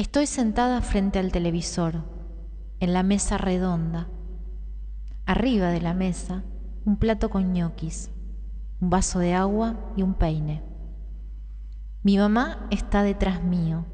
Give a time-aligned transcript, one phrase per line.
[0.00, 2.04] Estoy sentada frente al televisor,
[2.80, 4.08] en la mesa redonda.
[5.26, 6.42] Arriba de la mesa,
[6.86, 8.10] un plato con ñoquis,
[8.80, 10.62] un vaso de agua y un peine.
[12.02, 13.84] Mi mamá está detrás mío.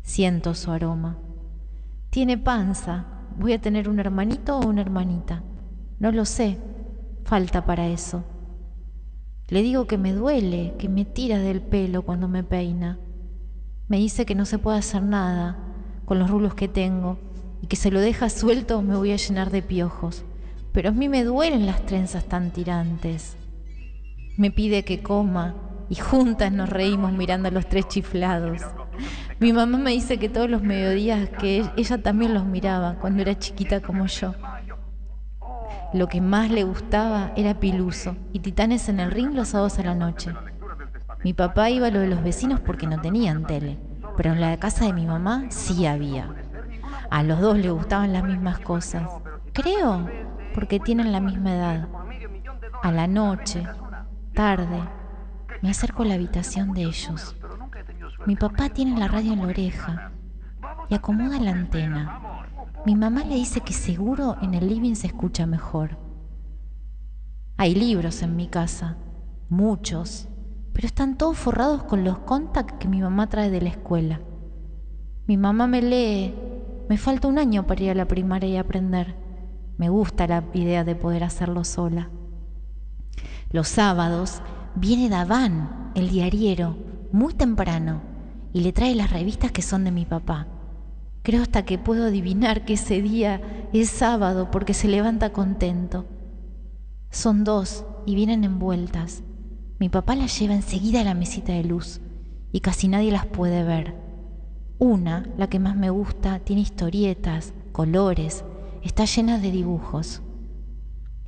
[0.00, 1.18] Siento su aroma.
[2.08, 3.04] Tiene panza.
[3.38, 5.42] ¿Voy a tener un hermanito o una hermanita?
[5.98, 6.56] No lo sé.
[7.24, 8.24] Falta para eso.
[9.48, 12.98] Le digo que me duele, que me tira del pelo cuando me peina.
[13.92, 15.58] Me dice que no se puede hacer nada
[16.06, 17.18] con los rulos que tengo
[17.60, 20.24] y que se lo deja suelto me voy a llenar de piojos.
[20.72, 23.36] Pero a mí me duelen las trenzas tan tirantes.
[24.38, 25.56] Me pide que coma
[25.90, 28.62] y juntas nos reímos mirando a los tres chiflados.
[29.40, 33.38] Mi mamá me dice que todos los mediodías que ella también los miraba cuando era
[33.38, 34.34] chiquita como yo.
[35.92, 39.82] Lo que más le gustaba era Piluso y Titanes en el ring los sábados a
[39.82, 40.30] la noche.
[41.24, 43.78] Mi papá iba a lo de los vecinos porque no tenían tele,
[44.16, 46.34] pero en la casa de mi mamá sí había.
[47.10, 49.08] A los dos le gustaban las mismas cosas.
[49.52, 50.08] Creo,
[50.54, 51.88] porque tienen la misma edad.
[52.82, 53.62] A la noche,
[54.34, 54.82] tarde,
[55.60, 57.36] me acerco a la habitación de ellos.
[58.26, 60.12] Mi papá tiene la radio en la oreja
[60.88, 62.20] y acomoda la antena.
[62.84, 65.98] Mi mamá le dice que seguro en el living se escucha mejor.
[67.56, 68.96] Hay libros en mi casa,
[69.48, 70.28] muchos,
[70.72, 74.20] pero están todos forrados con los contacts que mi mamá trae de la escuela.
[75.26, 76.34] Mi mamá me lee,
[76.88, 79.14] me falta un año para ir a la primaria y aprender.
[79.78, 82.10] Me gusta la idea de poder hacerlo sola.
[83.50, 84.42] Los sábados
[84.74, 86.76] viene Daván, el diariero,
[87.12, 88.00] muy temprano,
[88.52, 90.46] y le trae las revistas que son de mi papá.
[91.22, 93.40] Creo hasta que puedo adivinar que ese día
[93.72, 96.06] es sábado porque se levanta contento.
[97.10, 99.22] Son dos y vienen envueltas.
[99.82, 102.00] Mi papá las lleva enseguida a la mesita de luz
[102.52, 103.96] y casi nadie las puede ver.
[104.78, 108.44] Una, la que más me gusta, tiene historietas, colores,
[108.84, 110.22] está llena de dibujos.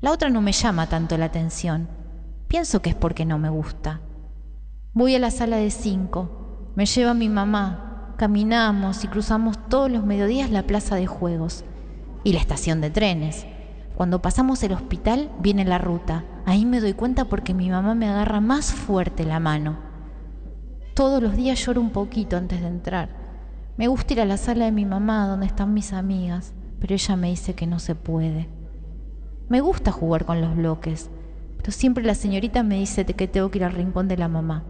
[0.00, 1.88] La otra no me llama tanto la atención.
[2.46, 4.02] Pienso que es porque no me gusta.
[4.92, 10.04] Voy a la sala de cinco, me lleva mi mamá, caminamos y cruzamos todos los
[10.04, 11.64] mediodías la plaza de juegos
[12.22, 13.48] y la estación de trenes.
[13.94, 16.24] Cuando pasamos el hospital viene la ruta.
[16.46, 19.78] Ahí me doy cuenta porque mi mamá me agarra más fuerte la mano.
[20.94, 23.08] Todos los días lloro un poquito antes de entrar.
[23.76, 27.16] Me gusta ir a la sala de mi mamá donde están mis amigas, pero ella
[27.16, 28.48] me dice que no se puede.
[29.48, 31.10] Me gusta jugar con los bloques,
[31.56, 34.64] pero siempre la señorita me dice que tengo que ir al rincón de la mamá.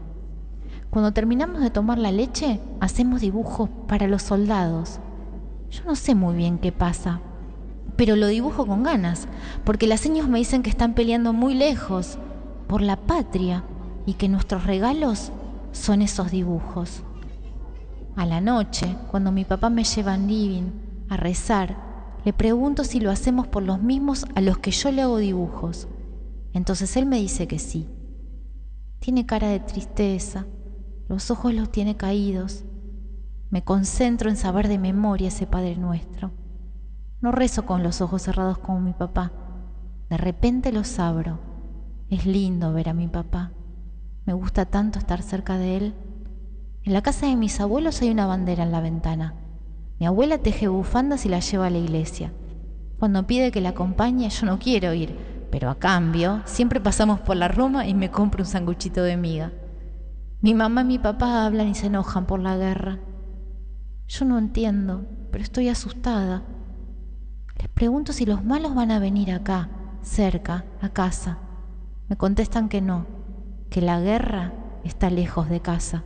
[0.90, 5.00] Cuando terminamos de tomar la leche, hacemos dibujos para los soldados.
[5.70, 7.20] Yo no sé muy bien qué pasa,
[7.96, 9.28] pero lo dibujo con ganas,
[9.64, 12.18] porque las señas me dicen que están peleando muy lejos
[12.66, 13.64] por la patria
[14.06, 15.32] y que nuestros regalos
[15.72, 17.02] son esos dibujos.
[18.16, 20.70] A la noche, cuando mi papá me lleva en living
[21.08, 21.76] a rezar,
[22.24, 25.88] le pregunto si lo hacemos por los mismos a los que yo le hago dibujos.
[26.52, 27.88] Entonces él me dice que sí.
[29.00, 30.46] Tiene cara de tristeza,
[31.08, 32.64] los ojos los tiene caídos.
[33.50, 36.32] Me concentro en saber de memoria ese Padre nuestro.
[37.24, 39.32] No rezo con los ojos cerrados como mi papá.
[40.10, 41.38] De repente los abro.
[42.10, 43.50] Es lindo ver a mi papá.
[44.26, 45.94] Me gusta tanto estar cerca de él.
[46.82, 49.36] En la casa de mis abuelos hay una bandera en la ventana.
[49.98, 52.30] Mi abuela teje bufandas y la lleva a la iglesia.
[52.98, 55.16] Cuando pide que la acompañe, yo no quiero ir,
[55.50, 59.50] pero a cambio, siempre pasamos por la Roma y me compro un sanguchito de miga.
[60.42, 62.98] Mi mamá y mi papá hablan y se enojan por la guerra.
[64.08, 66.42] Yo no entiendo, pero estoy asustada.
[67.58, 69.68] Les pregunto si los malos van a venir acá,
[70.02, 71.38] cerca, a casa.
[72.08, 73.06] Me contestan que no,
[73.70, 74.52] que la guerra
[74.84, 76.04] está lejos de casa.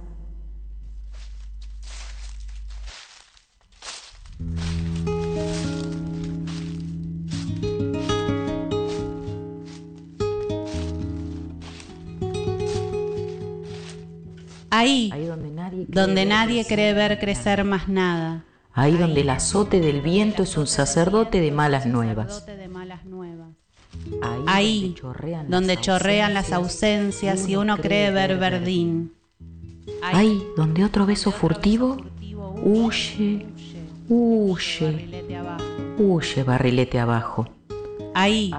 [14.71, 15.11] Ahí,
[15.89, 18.45] donde nadie, cree ver crecer más nada.
[18.73, 22.45] Ahí donde el azote del viento es un sacerdote de malas nuevas.
[24.47, 24.95] Ahí
[25.49, 29.15] donde chorrean las ausencias y uno cree ver verdín.
[30.03, 31.97] Ahí donde otro beso furtivo
[32.63, 33.47] huye,
[34.09, 35.25] huye,
[35.99, 37.49] huye barrilete abajo.
[38.15, 38.53] Ahí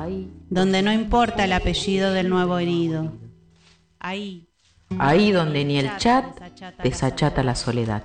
[0.50, 3.14] donde no importa el apellido del nuevo herido.
[4.00, 4.50] Ahí
[4.98, 6.26] Ahí donde ni el chat
[6.82, 8.04] desachata la soledad.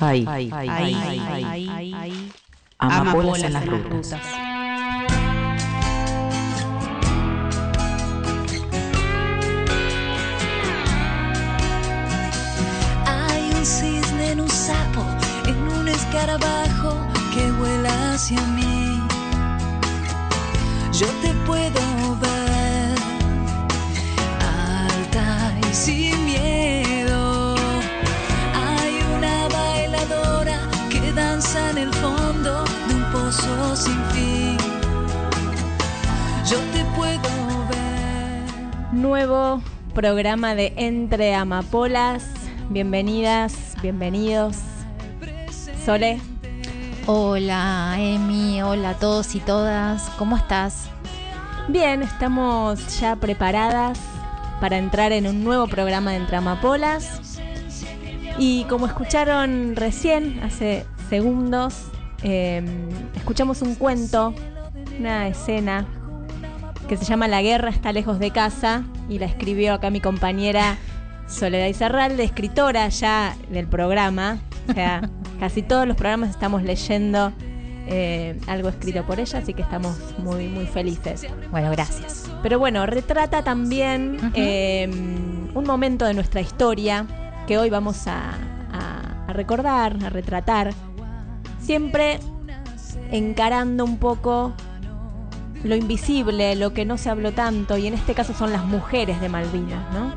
[0.00, 0.24] Ahí.
[0.26, 0.50] Ahí.
[0.50, 2.32] Ahí.
[2.78, 4.20] Amapolas, en las rutas.
[13.06, 15.04] Hay un cisne en un sapo,
[15.46, 16.96] en un escarabajo
[17.34, 18.98] que vuela hacia mí.
[20.92, 22.29] Yo te puedo ver.
[39.00, 39.62] Nuevo
[39.94, 42.22] programa de Entre Amapolas.
[42.68, 44.58] Bienvenidas, bienvenidos.
[45.86, 46.20] Sole.
[47.06, 48.60] Hola, Emi.
[48.60, 50.10] Hola a todos y todas.
[50.18, 50.90] ¿Cómo estás?
[51.68, 53.98] Bien, estamos ya preparadas
[54.60, 57.40] para entrar en un nuevo programa de Entre Amapolas.
[58.38, 61.86] Y como escucharon recién, hace segundos,
[62.22, 62.62] eh,
[63.16, 64.34] escuchamos un cuento,
[64.98, 65.86] una escena
[66.90, 70.76] que se llama La guerra está lejos de casa y la escribió acá mi compañera
[71.28, 74.38] Soledad Izarralde, escritora ya del programa.
[74.68, 75.08] O sea,
[75.38, 77.32] casi todos los programas estamos leyendo
[77.86, 81.24] eh, algo escrito por ella, así que estamos muy, muy felices.
[81.52, 82.28] Bueno, gracias.
[82.42, 87.06] Pero bueno, retrata también eh, un momento de nuestra historia
[87.46, 88.30] que hoy vamos a,
[88.72, 90.72] a- a recordar, a retratar,
[91.60, 92.18] siempre
[93.12, 94.54] encarando un poco
[95.64, 99.20] lo invisible, lo que no se habló tanto, y en este caso son las mujeres
[99.20, 100.14] de Malvinas, ¿no?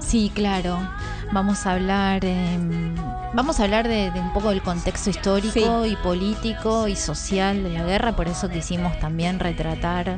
[0.00, 0.78] Sí, claro.
[1.32, 2.94] Vamos a hablar, em,
[3.32, 7.70] vamos a hablar de, de un poco del contexto histórico y político y social de
[7.70, 8.14] la guerra.
[8.14, 10.16] Por eso quisimos también retratar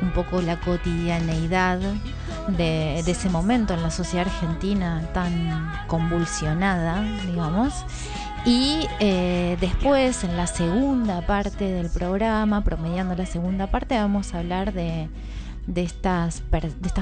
[0.00, 1.78] un poco la cotidianeidad
[2.48, 7.72] de, de ese momento en la sociedad argentina tan convulsionada, digamos.
[8.46, 14.38] Y eh, después, en la segunda parte del programa, promediando la segunda parte, vamos a
[14.38, 15.08] hablar de,
[15.74, 16.44] estas,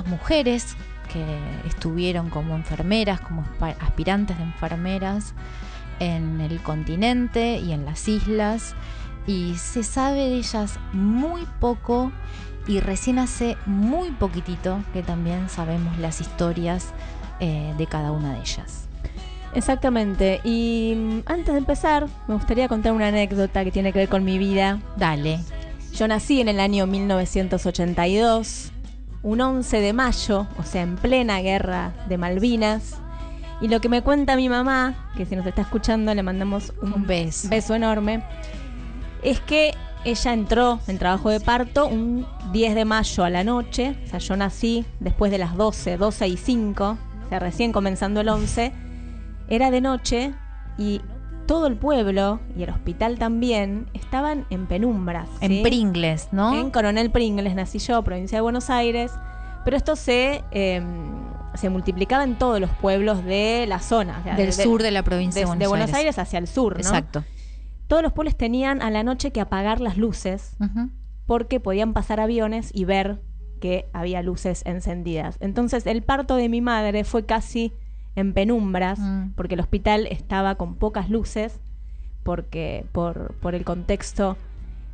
[0.07, 0.75] mujeres
[1.13, 1.23] que
[1.69, 5.35] estuvieron como enfermeras, como aspirantes de enfermeras
[6.01, 8.75] en el continente y en las islas.
[9.27, 12.11] Y se sabe de ellas muy poco
[12.67, 16.95] y recién hace muy poquitito que también sabemos las historias
[17.41, 18.84] eh, de cada una de ellas.
[19.55, 20.41] Exactamente.
[20.45, 24.25] Y mm, antes de empezar, me gustaría contar una anécdota que tiene que ver con
[24.25, 24.81] mi vida.
[24.97, 25.41] Dale.
[25.95, 28.73] Yo nací en el año 1982,
[29.23, 32.97] un 11 de mayo, o sea, en plena guerra de Malvinas.
[33.61, 36.93] Y lo que me cuenta mi mamá, que si nos está escuchando le mandamos un,
[36.93, 37.49] Un beso.
[37.49, 38.25] beso enorme,
[39.23, 39.73] es que
[40.05, 44.19] ella entró en trabajo de parto un 10 de mayo a la noche, o sea,
[44.19, 48.73] yo nací después de las 12, 12 y 5, o sea, recién comenzando el 11,
[49.49, 50.35] era de noche
[50.79, 51.01] y
[51.47, 55.29] todo el pueblo y el hospital también estaban en penumbras.
[55.41, 55.63] En.
[55.63, 56.55] Pringles, ¿no?
[56.59, 59.13] En Coronel Pringles nací yo, provincia de Buenos Aires,
[59.65, 60.83] pero esto se, eh,
[61.55, 64.19] se multiplicaba en todos los pueblos de la zona.
[64.21, 66.39] o sea, Del de- sur de la provincia de, de de Buenos, Buenos Aires hacia
[66.39, 66.81] el sur, ¿no?
[66.81, 67.25] Exacto.
[67.87, 70.57] Todos los pueblos tenían a la noche que apagar las luces
[71.27, 73.21] porque podían pasar aviones y ver
[73.61, 75.37] que había luces encendidas.
[75.41, 77.73] Entonces el parto de mi madre fue casi
[78.17, 79.31] en penumbras Mm.
[79.35, 81.61] porque el hospital estaba con pocas luces
[82.23, 84.37] porque por, por el contexto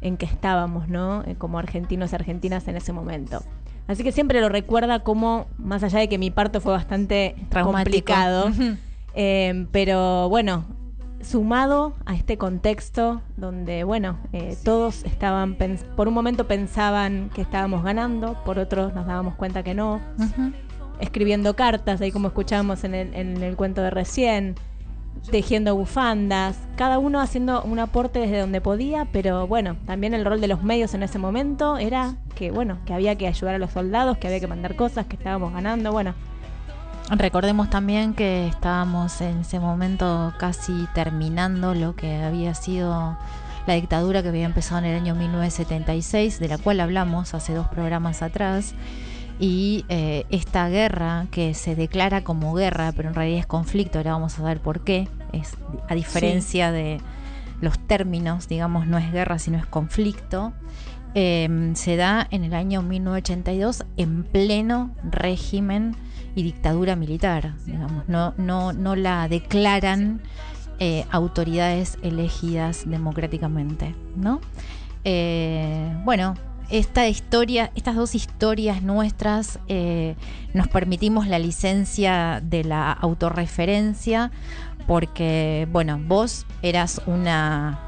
[0.00, 1.22] en que estábamos, ¿no?
[1.24, 3.42] Eh, Como argentinos y argentinas en ese momento.
[3.86, 7.84] Así que siempre lo recuerda como, más allá de que mi parto fue bastante Traumático.
[7.84, 8.50] complicado,
[9.14, 10.64] eh, pero bueno,
[11.20, 15.56] sumado a este contexto donde, bueno, eh, todos estaban,
[15.96, 20.00] por un momento pensaban que estábamos ganando, por otros nos dábamos cuenta que no.
[21.00, 24.54] Escribiendo cartas, ahí como escuchamos en el, en el cuento de recién,
[25.30, 30.40] tejiendo bufandas, cada uno haciendo un aporte desde donde podía, pero bueno, también el rol
[30.40, 33.70] de los medios en ese momento era que, bueno, que había que ayudar a los
[33.70, 36.14] soldados, que había que mandar cosas, que estábamos ganando, bueno,
[37.10, 43.16] Recordemos también que estábamos en ese momento casi terminando lo que había sido
[43.66, 47.66] la dictadura que había empezado en el año 1976, de la cual hablamos hace dos
[47.66, 48.74] programas atrás,
[49.40, 54.12] y eh, esta guerra que se declara como guerra, pero en realidad es conflicto, ahora
[54.12, 55.56] vamos a ver por qué, es
[55.88, 57.00] a diferencia de
[57.62, 60.52] los términos, digamos, no es guerra, sino es conflicto,
[61.14, 65.96] eh, se da en el año 1982 en pleno régimen
[66.34, 70.20] y dictadura militar, digamos, no, no, no la declaran
[70.78, 74.40] eh, autoridades elegidas democráticamente, ¿no?
[75.04, 76.34] Eh, bueno,
[76.70, 80.14] esta historia, estas dos historias nuestras, eh,
[80.54, 84.30] nos permitimos la licencia de la autorreferencia
[84.86, 87.80] porque, bueno, vos eras una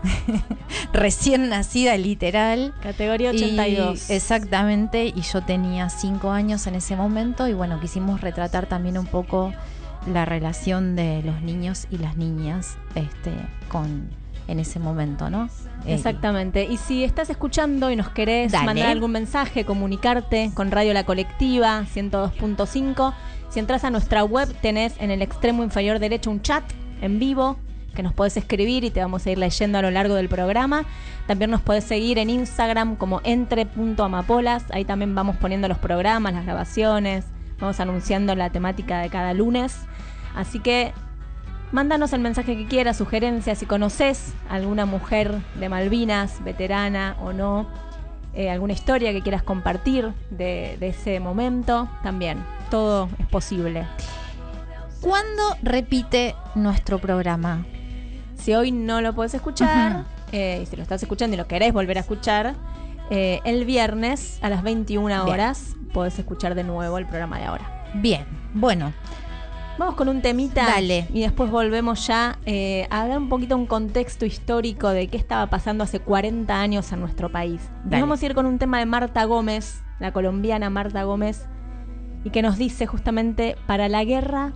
[0.93, 2.75] recién nacida literal.
[2.83, 4.11] categoría y- 82.
[4.11, 9.07] exactamente, y yo tenía cinco años en ese momento y bueno, quisimos retratar también un
[9.07, 9.53] poco
[10.07, 13.33] la relación de los niños y las niñas este,
[13.69, 14.11] con,
[14.49, 15.49] en ese momento, ¿no?
[15.87, 16.65] Exactamente.
[16.65, 21.85] Y si estás escuchando y nos querés mandar algún mensaje, comunicarte con Radio La Colectiva
[21.95, 23.15] 102.5,
[23.49, 26.65] si entras a nuestra web tenés en el extremo inferior derecho un chat
[27.01, 27.59] en vivo
[27.95, 30.85] que nos podés escribir y te vamos a ir leyendo a lo largo del programa.
[31.27, 34.65] También nos podés seguir en Instagram como entre.amapolas.
[34.71, 37.27] Ahí también vamos poniendo los programas, las grabaciones,
[37.61, 39.77] vamos anunciando la temática de cada lunes.
[40.35, 40.93] Así que
[41.73, 47.67] Mándanos el mensaje que quieras, sugerencias, si conoces alguna mujer de Malvinas, veterana o no,
[48.35, 53.87] eh, alguna historia que quieras compartir de, ese momento, también, todo es posible.
[55.01, 57.65] ¿Cuándo repite nuestro programa?
[58.35, 61.73] Si hoy no lo puedes escuchar, eh, y si lo estás escuchando y lo querés
[61.73, 62.55] volver a escuchar,
[63.09, 67.83] eh, el viernes a las 21 horas puedes escuchar de nuevo el programa de ahora.
[67.95, 68.93] Bien, bueno,
[69.79, 70.67] Vamos con un temita.
[70.67, 71.07] Dale.
[71.13, 75.47] Y después volvemos ya eh, a dar un poquito un contexto histórico de qué estaba
[75.49, 77.71] pasando hace 40 años en nuestro país.
[77.85, 81.47] vamos a ir con un tema de Marta Gómez, la colombiana Marta Gómez,
[82.25, 84.53] y que nos dice justamente, para la guerra,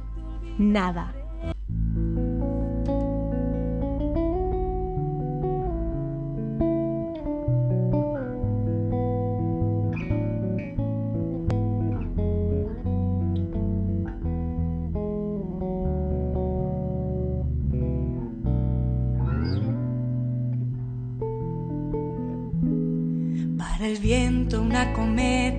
[0.58, 1.15] nada.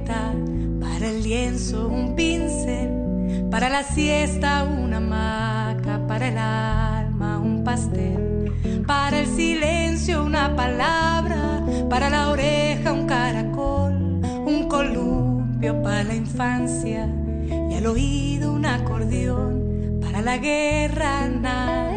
[0.08, 8.84] Para el lienzo un pincel, para la siesta una hamaca, para el alma un pastel,
[8.86, 17.10] para el silencio una palabra, para la oreja un caracol, un columpio para la infancia.
[17.70, 21.97] Y al oído un acordeón, para la guerra nada.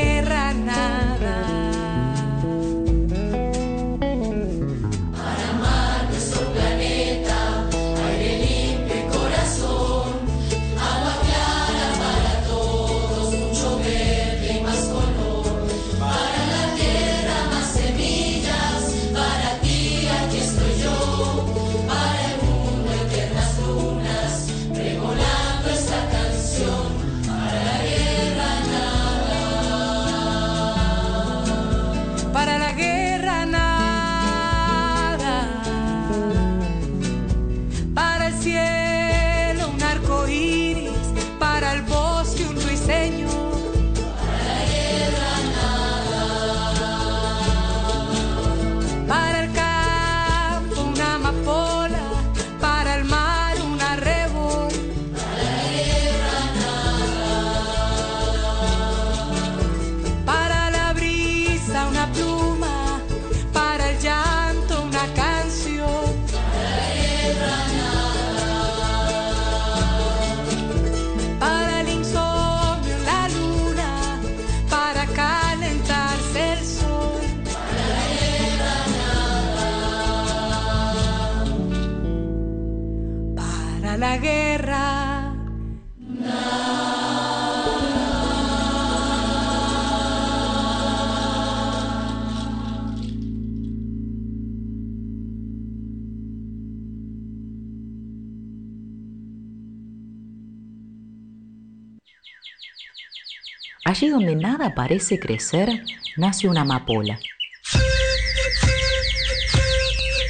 [104.11, 105.83] donde nada parece crecer,
[106.17, 107.19] nace una amapola.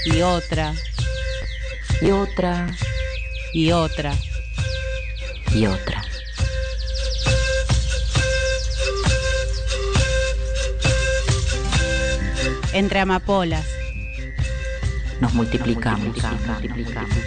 [0.05, 0.73] Y otra.
[2.01, 2.67] Y otra.
[3.53, 4.13] Y otra.
[5.53, 6.03] Y otra.
[12.73, 13.65] entre amapolas.
[15.19, 16.15] Nos multiplicamos.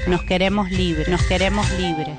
[0.06, 1.08] Nos queremos libres.
[1.08, 2.18] Nos queremos libres.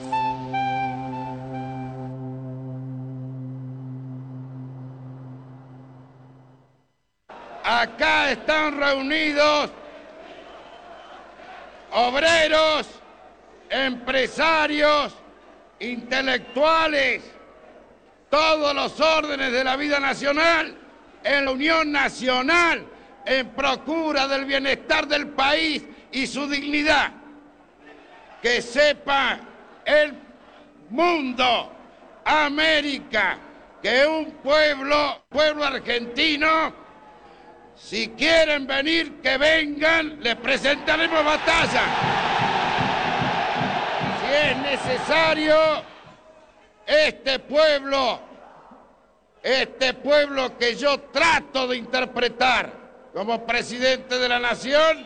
[7.76, 9.70] Acá están reunidos
[11.92, 12.88] obreros,
[13.70, 15.14] empresarios,
[15.80, 17.22] intelectuales,
[18.30, 20.74] todos los órdenes de la vida nacional,
[21.22, 22.86] en la Unión Nacional,
[23.26, 27.12] en procura del bienestar del país y su dignidad.
[28.42, 29.38] Que sepa
[29.84, 30.14] el
[30.92, 31.74] mundo,
[32.24, 33.38] América,
[33.84, 36.85] que un pueblo, pueblo argentino,
[37.76, 41.84] si quieren venir, que vengan, les presentaremos batalla.
[44.22, 45.56] Si es necesario,
[46.86, 48.20] este pueblo,
[49.44, 52.72] este pueblo que yo trato de interpretar
[53.14, 55.06] como presidente de la nación,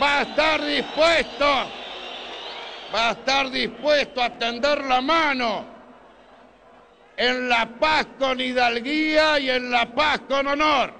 [0.00, 1.46] va a estar dispuesto,
[2.94, 5.64] va a estar dispuesto a tender la mano
[7.16, 10.99] en la paz con hidalguía y en la paz con honor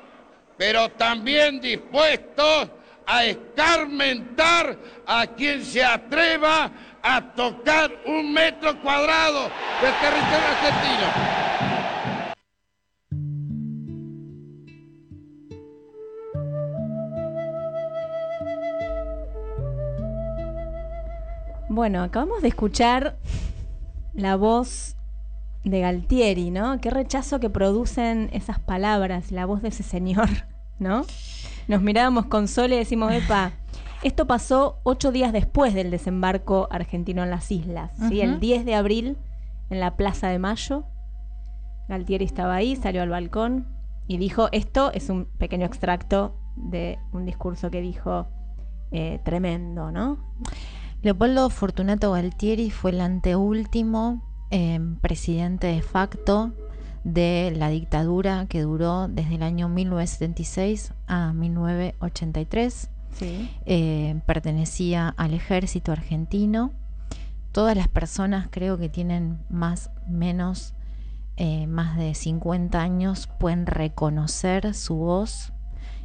[0.61, 2.69] pero también dispuestos
[3.07, 4.77] a escarmentar
[5.07, 6.71] a quien se atreva
[7.03, 9.45] a tocar un metro cuadrado
[9.81, 11.07] del territorio argentino.
[21.71, 23.17] Bueno, acabamos de escuchar
[24.13, 24.95] la voz
[25.65, 26.79] de Galtieri, ¿no?
[26.83, 30.29] Qué rechazo que producen esas palabras, la voz de ese señor,
[30.81, 31.05] ¿no?
[31.69, 33.53] Nos mirábamos con Sole y decimos, epa,
[34.03, 38.21] esto pasó ocho días después del desembarco argentino en las islas, ¿sí?
[38.21, 39.19] El 10 de abril,
[39.69, 40.85] en la Plaza de Mayo,
[41.89, 43.69] Galtieri estaba ahí, salió al balcón
[44.09, 48.27] y dijo, esto es un pequeño extracto de un discurso que dijo
[48.91, 50.19] eh, tremendo, ¿no?
[51.03, 56.51] Leopoldo Fortunato Galtieri fue el anteúltimo Em, presidente de facto
[57.05, 62.91] de la dictadura que duró desde el año 1976 a 1983.
[63.67, 66.73] Em, pertenecía al ejército argentino.
[67.53, 70.75] Todas las personas creo que tienen más menos
[71.37, 75.53] eh, más de 50 años pueden reconocer su voz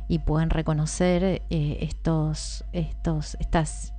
[0.08, 3.92] y pueden reconocer eh, estos, estos estos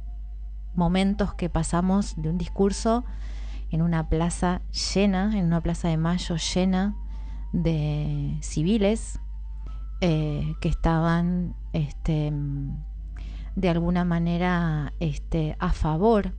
[0.74, 3.04] momentos que pasamos de un discurso
[3.70, 4.62] en una plaza
[4.94, 6.96] llena, en una plaza de mayo llena
[7.52, 9.18] de civiles
[10.00, 12.32] eh, que estaban este,
[13.54, 16.34] de alguna manera este, a favor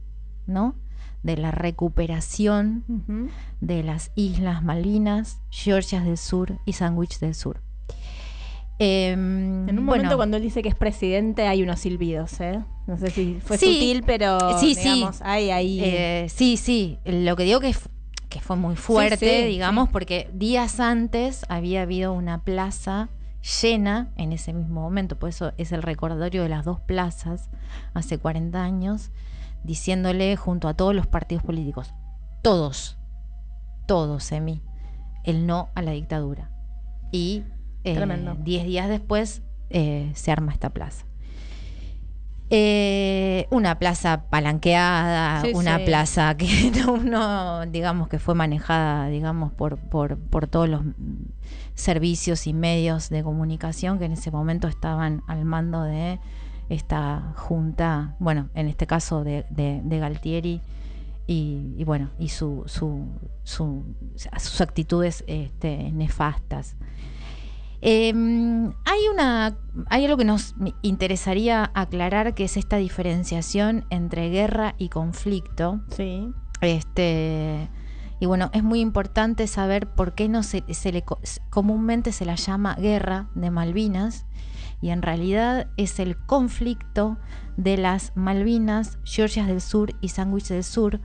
[0.45, 0.75] ¿no?
[1.23, 7.61] de la recuperación de las Islas Malvinas, Georgias del Sur y Sandwich del Sur.
[8.79, 12.63] Em, en un momento cuando él dice que es presidente hay unos silbidos, ¿eh?
[12.87, 15.23] No sé si fue sutil, pero sí, digamos, sí.
[15.25, 15.79] Hay ahí.
[15.83, 16.97] Eh, sí, sí.
[17.03, 17.75] Lo que digo que,
[18.29, 23.09] que fue muy fuerte, digamos, porque días antes había habido una plaza
[23.61, 27.49] llena en ese mismo momento, por eso es el recordatorio de las dos plazas
[27.93, 29.11] hace 40 años,
[29.63, 31.93] diciéndole junto a todos los partidos políticos,
[32.41, 32.97] todos,
[33.85, 34.61] todos, Emi,
[35.23, 36.51] el no a la dictadura.
[37.11, 37.43] Y
[37.83, 41.06] eh, diez días después eh, se arma esta plaza.
[42.49, 46.71] Eh, una plaza palanqueada, una plaza que
[47.03, 50.81] no, digamos que fue manejada, digamos, por, por, todos los
[51.75, 56.19] servicios y medios de comunicación que en ese momento estaban al mando de
[56.69, 59.45] esta junta, bueno, en este caso de,
[59.83, 60.61] Galtieri
[61.27, 63.07] y, bueno, y su, su,
[63.43, 66.77] sus actitudes este, nefastas.
[67.81, 69.55] Em, hay una
[69.89, 75.81] hay algo que nos interesaría aclarar que es esta diferenciación entre guerra y conflicto.
[75.89, 76.33] Sí.
[76.61, 77.69] Este
[78.19, 81.05] y bueno, es muy importante saber por qué no se, le
[81.49, 84.25] comúnmente se la llama guerra de Malvinas
[84.81, 87.17] y en realidad es el conflicto
[87.57, 90.99] de las Malvinas, Georgias del Sur y Sandwich del Sur,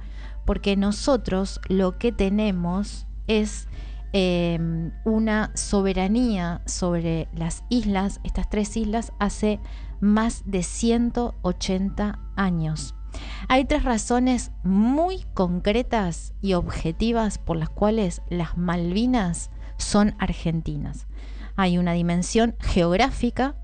[0.46, 3.68] porque nosotros lo que tenemos es
[4.14, 9.58] Em, una soberanía sobre las islas, estas tres islas, hace
[10.00, 12.94] más de 180 años.
[13.48, 21.06] Hay tres razones muy concretas y objetivas por las cuales las Malvinas son argentinas.
[21.56, 23.56] Hay una dimensión geográfica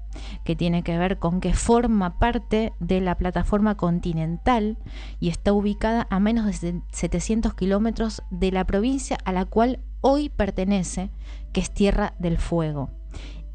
[0.44, 4.78] que tiene que ver con que forma parte de la plataforma continental
[5.20, 10.28] y está ubicada a menos de 700 kilómetros de la provincia a la cual hoy
[10.28, 11.10] pertenece,
[11.52, 12.90] que es Tierra del Fuego.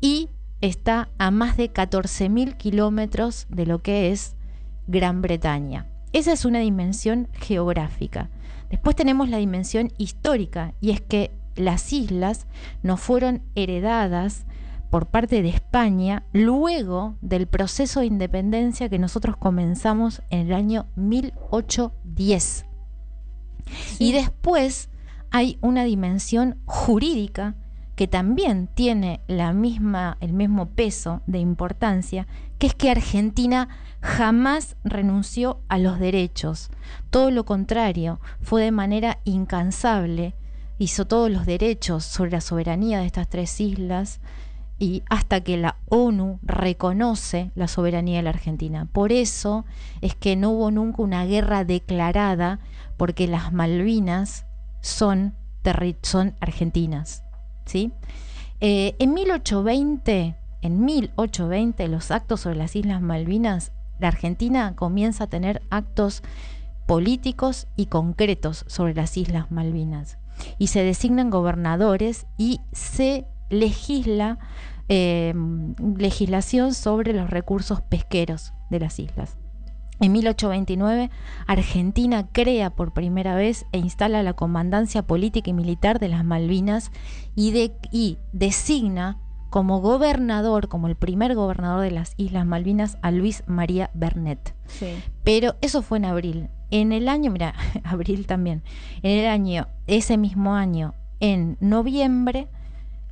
[0.02, 0.30] Y
[0.62, 4.36] está a más de 14.000 kilómetros de lo que es
[4.88, 5.88] Gran Bretaña.
[6.14, 8.30] Esa es una dimensión geográfica.
[8.70, 12.48] Después tenemos la dimensión histórica y es que las islas
[12.82, 14.46] no fueron heredadas
[14.90, 20.86] por parte de España luego del proceso de independencia que nosotros comenzamos en el año
[20.96, 22.66] 1810.
[24.00, 24.90] Y después
[25.34, 27.56] hay una dimensión jurídica
[27.96, 32.28] que también tiene la misma, el mismo peso de importancia,
[32.60, 33.68] que es que Argentina
[34.00, 36.70] jamás renunció a los derechos.
[37.10, 40.36] Todo lo contrario, fue de manera incansable,
[40.78, 44.22] hizo todos los derechos sobre la soberanía de estas tres islas
[44.78, 48.86] y hasta que la ONU reconoce la soberanía de la Argentina.
[48.86, 49.66] Por eso
[50.02, 52.60] es que no hubo nunca una guerra declarada
[52.98, 54.46] porque las Malvinas
[54.84, 55.36] son,
[56.40, 57.24] argentinas.
[57.66, 57.92] ¿sí?
[58.60, 65.28] Eh, en 1820, en 1820, los actos sobre las Islas Malvinas, la Argentina comienza a
[65.28, 66.22] tener actos
[66.86, 70.18] políticos y concretos sobre las Islas Malvinas.
[70.58, 74.40] Y se designan gobernadores y se legisla
[74.90, 75.34] eh,
[75.98, 79.38] legislación sobre los recursos pesqueros de las islas.
[80.04, 81.12] En 1829,
[81.48, 86.92] Argentina crea por primera vez e instala la comandancia política y militar de las Malvinas
[87.38, 89.18] y, designa
[89.50, 94.54] como gobernador, como el primer gobernador de las Islas Malvinas, a Luis María Bernet.
[95.24, 96.50] Pero eso fue en abril.
[96.70, 97.54] En el año, mira,
[97.86, 98.62] abril también,
[99.04, 102.50] en el año, ese mismo año, en noviembre,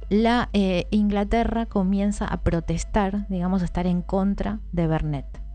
[0.10, 5.51] la eh, Inglaterra comienza a protestar, digamos, a estar en contra de Bernet.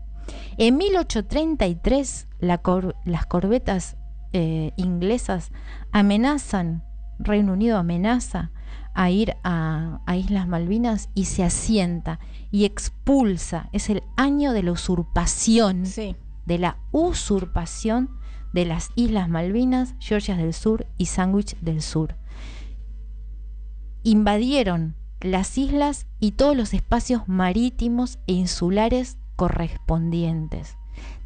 [0.57, 3.97] En 1833 las corbetas
[4.33, 5.51] eh, inglesas
[5.91, 6.83] amenazan,
[7.19, 8.51] Reino Unido amenaza
[8.93, 12.19] a ir a, Islas Malvinas y se asienta
[12.51, 13.69] y expulsa.
[13.71, 18.09] Es el año de la usurpación, de la usurpación
[18.53, 22.15] de las Islas Malvinas, Georgias del Sur y Sandwich del Sur.
[24.03, 30.75] Invadieron las islas y todos los espacios marítimos e insulares correspondientes.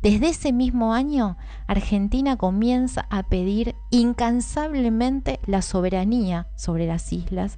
[0.03, 7.57] Desde ese mismo año, Argentina comienza a pedir incansablemente la soberanía sobre las islas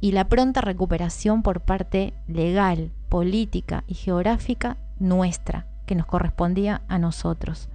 [0.00, 6.98] y la pronta recuperación por parte legal, política y geográfica nuestra, que nos correspondía a
[6.98, 7.68] nosotros.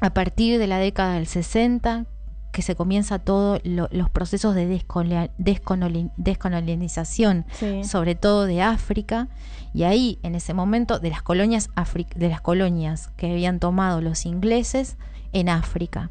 [0.00, 2.06] A partir de la década del 60,
[2.52, 4.66] que se comienza todos los procesos de
[6.16, 7.46] descolonización,
[7.82, 9.28] sobre todo de África,
[9.74, 11.70] y ahí en ese momento de las colonias
[12.14, 14.98] de las colonias que habían tomado los ingleses
[15.32, 16.10] en África.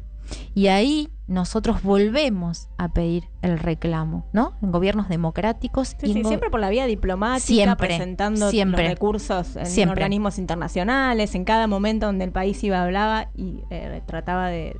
[0.54, 4.54] Y ahí nosotros volvemos a pedir el reclamo, ¿no?
[4.62, 5.96] En gobiernos democráticos.
[5.98, 12.06] Sí, siempre por la vía diplomática, presentando los recursos en organismos internacionales, en cada momento
[12.06, 14.76] donde el país iba hablaba y eh, trataba de,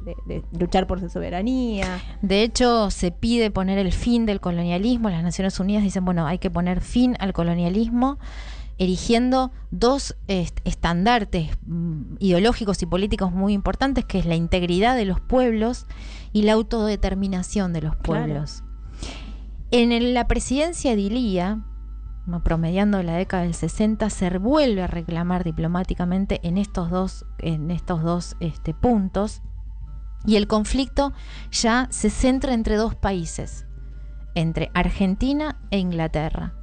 [0.58, 2.00] luchar por su soberanía.
[2.20, 5.08] De hecho, se pide poner el fin del colonialismo.
[5.10, 8.18] Las Naciones Unidas dicen, bueno, hay que poner fin al colonialismo
[8.82, 15.20] erigiendo dos estandartes mm, ideológicos y políticos muy importantes, que es la integridad de los
[15.20, 15.86] pueblos
[16.32, 18.64] y la autodeterminación de los pueblos.
[19.70, 21.64] En la presidencia de Ilía,
[22.42, 28.02] promediando la década del 60, se vuelve a reclamar diplomáticamente en estos dos, en estos
[28.02, 29.42] dos este, puntos
[30.26, 31.12] y el conflicto
[31.52, 33.64] ya se centra entre dos países,
[34.34, 36.54] entre Argentina e Inglaterra.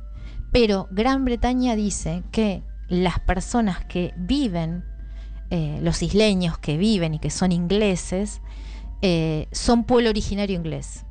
[0.52, 4.84] Pero Gran Bretaña dice que las personas que viven,
[5.52, 8.42] eh, los isleños que viven y que son ingleses,
[9.02, 11.06] eh, son pueblo originario inglés.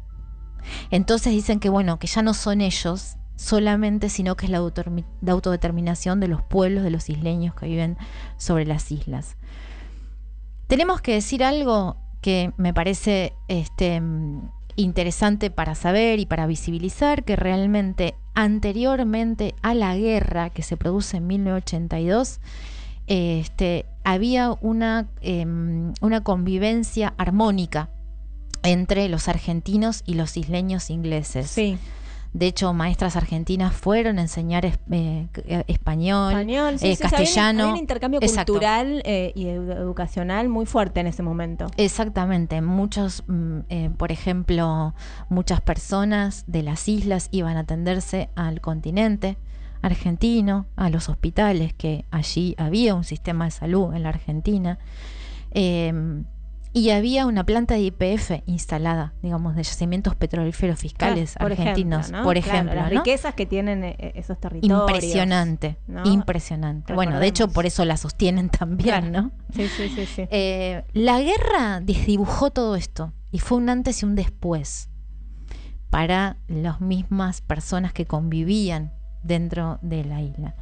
[0.90, 6.20] Entonces dicen que bueno, que ya no son ellos solamente, sino que es la, autodeterminación
[6.20, 7.96] de los pueblos, de los isleños que viven
[8.37, 9.37] sobre las islas.
[10.66, 14.03] Tenemos que decir algo que me parece este,
[14.78, 21.16] interesante para saber y para visibilizar que realmente anteriormente a la guerra que se produce
[21.16, 22.38] en 1982,
[23.08, 27.90] este, había una, em, una convivencia armónica
[28.62, 31.50] entre los argentinos y los isleños ingleses.
[31.50, 31.76] Sí.
[32.32, 37.62] De hecho, maestras argentinas fueron a enseñar eh, eh, español, eh, castellano.
[37.62, 41.68] Había un, intercambio cultural y educacional muy fuerte en ese momento.
[41.76, 42.60] Exactamente.
[42.60, 44.94] Muchos, mm, por ejemplo,
[45.28, 49.38] muchas personas de las islas iban a atenderse al continente
[49.80, 54.78] argentino, a los hospitales, que allí había un sistema de salud en la Argentina.
[56.72, 62.00] Y había una planta de IPF instalada, digamos, de yacimientos petrolíferos fiscales Claro, por argentinos,
[62.00, 62.24] ejemplo, ¿no?
[62.24, 62.74] por Claro, ejemplo.
[62.74, 62.98] las ¿no?
[63.00, 64.81] riquezas que tienen eh, esos territorios.
[64.81, 66.04] Impresionante, ¿no?
[66.04, 66.92] impresionante.
[66.94, 69.11] Bueno, de hecho, por eso la sostienen también, Claro.
[69.11, 69.31] ¿no?
[69.54, 70.26] Sí, sí, sí, sí.
[70.31, 74.90] Eh, la guerra desdibujó todo esto y fue un antes y un después
[75.90, 80.54] para las mismas personas que convivían dentro de la isla.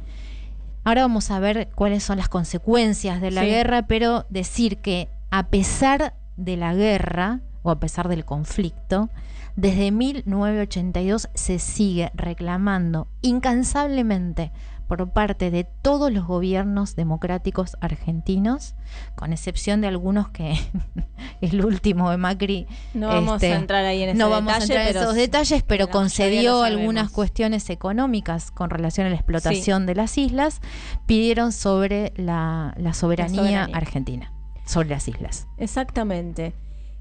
[0.83, 3.47] Ahora vamos a ver cuáles son las consecuencias de la Sí.
[3.47, 9.09] guerra, pero decir que a pesar de la guerra o a pesar del conflicto,
[9.55, 14.51] desde 1982 se sigue reclamando incansablemente
[14.87, 18.75] por parte de todos los gobiernos democráticos argentinos,
[19.15, 20.57] con excepción de algunos que
[21.41, 24.59] el último de Macri no vamos este, a entrar ahí en ese no vamos a
[24.59, 29.15] detalle, entrar en pero esos detalles, pero concedió algunas cuestiones económicas con relación a la
[29.15, 30.61] explotación de las islas,
[31.05, 33.77] pidieron sobre la, la soberanía, soberanía.
[33.77, 34.31] argentina,
[34.67, 35.47] sobre las islas.
[35.57, 36.53] Exactamente.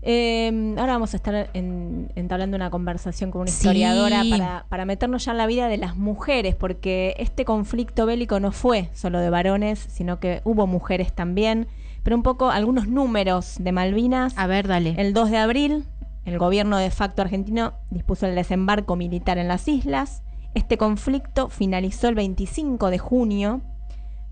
[0.03, 3.57] Eh, ahora vamos a estar en- entablando una conversación con una Sí.
[3.57, 8.39] historiadora para, para meternos ya en la vida de las mujeres, porque este conflicto bélico
[8.39, 11.67] no fue solo de varones, sino que hubo mujeres también.
[12.05, 14.39] Pero un poco algunos números de Malvinas.
[14.39, 14.95] A ver, dale.
[14.97, 15.85] El 2 de abril,
[16.25, 20.23] el gobierno de facto argentino dispuso el desembarco militar en las islas.
[20.55, 23.61] Este conflicto finalizó el 25 de junio.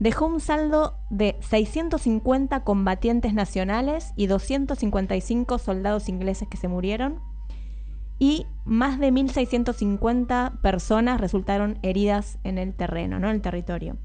[0.05, 7.21] Dejó un saldo de 650 combatientes nacionales y 255 soldados ingleses que se murieron.
[8.19, 13.31] Y más de 1.650 personas resultaron heridas en el terreno, ¿no?
[13.31, 13.97] en el territorio.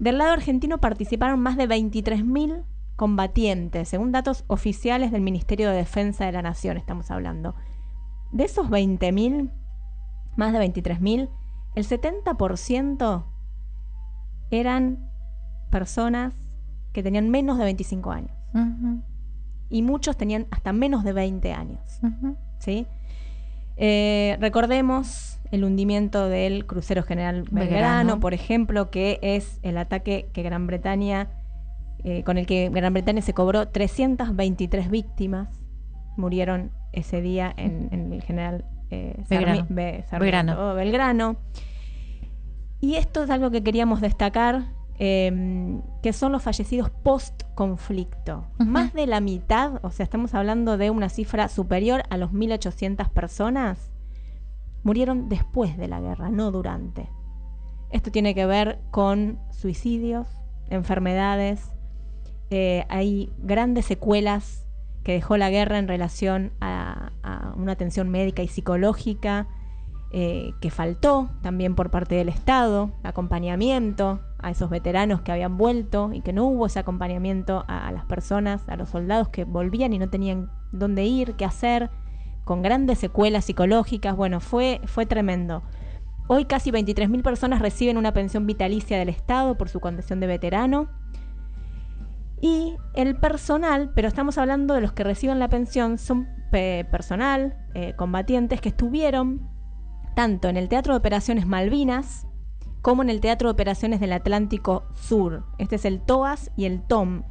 [0.00, 2.64] Del lado argentino participaron más de 23.000
[2.96, 7.54] combatientes, según datos oficiales del Ministerio de Defensa de la Nación, estamos hablando.
[8.32, 9.52] De esos 20.000,
[10.34, 11.30] más de 23.000,
[11.76, 13.33] el 70%
[14.54, 14.98] eran
[15.70, 16.34] personas
[16.92, 18.30] que tenían menos de 25 años.
[19.70, 21.80] Y muchos tenían hasta menos de 20 años.
[22.58, 22.86] ¿sí?
[23.76, 28.20] Eh, recordemos el hundimiento del crucero general Belgrano, Belgrano.
[28.20, 31.28] por ejemplo, que es el ataque que Gran Bretaña,
[32.04, 35.48] eh, con el que Gran Bretaña se cobró 323 víctimas,
[36.16, 39.66] murieron ese día en, en el general eh, Sarmi- Belgrano.
[39.70, 40.74] Be- Sarmiento, Belgrano.
[40.74, 41.36] Belgrano.
[42.84, 44.66] Y esto es algo que queríamos destacar,
[44.98, 48.44] eh, que son los fallecidos post-conflicto.
[48.58, 53.08] Más de la mitad, o sea, estamos hablando de una cifra superior a los 1.800
[53.08, 53.90] personas,
[54.82, 57.08] murieron después de la guerra, no durante.
[57.88, 60.28] Esto tiene que ver con suicidios,
[60.68, 61.72] enfermedades,
[62.50, 64.66] eh, hay grandes secuelas
[65.04, 69.48] que dejó la guerra en relación a, a una atención médica y psicológica
[70.16, 76.12] eh, que faltó también por parte del Estado, acompañamiento a esos veteranos que habían vuelto
[76.12, 79.98] y que no hubo ese acompañamiento a, las personas, a los soldados que volvían y
[79.98, 81.90] no tenían dónde ir, qué hacer,
[82.44, 84.14] con grandes secuelas psicológicas.
[84.14, 85.64] Bueno, fue, fue tremendo.
[86.28, 90.90] Hoy casi 23.000 personas reciben una pensión vitalicia del Estado por su condición de veterano.
[92.40, 97.56] Y el personal, pero estamos hablando de los que reciben la pensión, son pe- personal,
[97.74, 99.52] eh, combatientes que estuvieron
[100.14, 102.26] tanto en el Teatro de Operaciones Malvinas
[102.82, 105.44] como en el Teatro de Operaciones del Atlántico Sur.
[105.58, 107.22] Este es el TOAS y el TOM.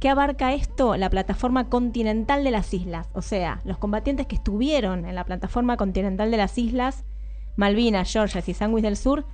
[0.00, 0.96] ¿Qué abarca esto?
[0.96, 3.08] La plataforma continental de las islas.
[3.14, 7.04] O sea, los combatientes que estuvieron en la plataforma continental de las islas,
[7.56, 9.26] Malvinas, Georgias y Sandwich del Sur,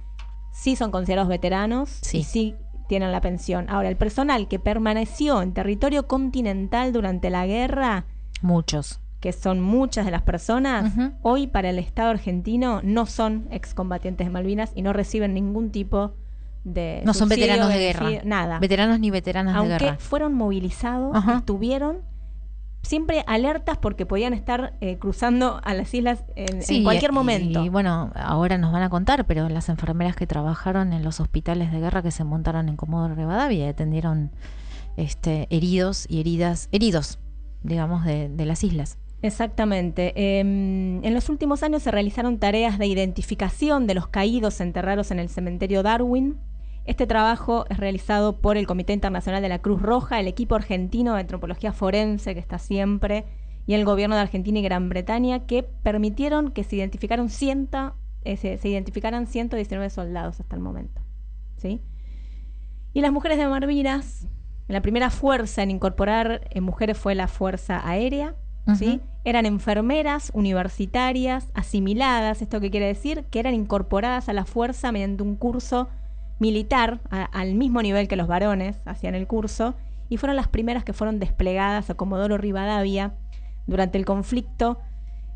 [0.53, 2.19] sí son considerados veteranos Sí.
[2.19, 2.55] y sí
[2.87, 3.67] tienen la pensión.
[3.69, 8.05] Ahora, el personal que permaneció en territorio continental durante la guerra,
[8.41, 9.01] Muchos.
[9.21, 14.31] Que son muchas de las personas, hoy para el Estado argentino no son excombatientes de
[14.31, 16.15] Malvinas y no reciben ningún tipo
[16.65, 17.03] de.
[17.05, 18.09] No son veteranos de guerra.
[18.25, 18.59] Nada.
[18.61, 19.97] Veteranos ni veteranas de Aunque guerra.
[19.99, 21.99] fueron movilizados, estuvieron
[22.83, 27.65] siempre alertas porque podían estar eh, cruzando a las islas en, cualquier y- momento.
[27.65, 31.73] Y bueno, ahora nos van a contar, pero las enfermeras que trabajaron en los hospitales
[31.73, 34.31] de guerra que se montaron en Comodoro Rivadavia y atendieron
[34.97, 37.19] este, heridos y heridas, heridos,
[37.63, 38.97] digamos, de, de las islas.
[39.21, 40.13] Exactamente.
[40.39, 45.19] Em, en los últimos años se realizaron tareas de identificación de los caídos enterrados en
[45.19, 46.39] el cementerio Darwin.
[46.85, 51.15] Este trabajo es realizado por el Comité Internacional de la Cruz Roja, el equipo argentino
[51.15, 53.27] de antropología forense que está siempre,
[53.67, 58.37] y el gobierno de Argentina y Gran Bretaña, que permitieron que se identificaran, ciento, eh,
[58.37, 61.03] se, se identificaran 119 soldados hasta el momento.
[61.59, 61.83] ¿sí?
[62.95, 64.27] Y las mujeres de Malvinas,
[64.69, 68.35] la primera fuerza en incorporar eh, mujeres fue la Fuerza Aérea.
[69.25, 75.23] Eran enfermeras universitarias asimiladas, esto que quiere decir que eran incorporadas a la fuerza mediante
[75.23, 75.89] un curso
[76.39, 79.75] militar a- al mismo nivel que los varones hacían el curso
[80.09, 83.15] y fueron las primeras que fueron desplegadas a Comodoro Rivadavia
[83.67, 84.79] durante el conflicto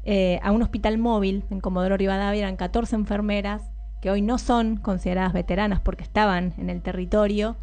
[0.04, 2.40] eh, a un hospital móvil en Comodoro Rivadavia.
[2.42, 3.62] Eran 14 enfermeras
[4.00, 7.56] que hoy no son consideradas veteranas porque estaban en el territorio,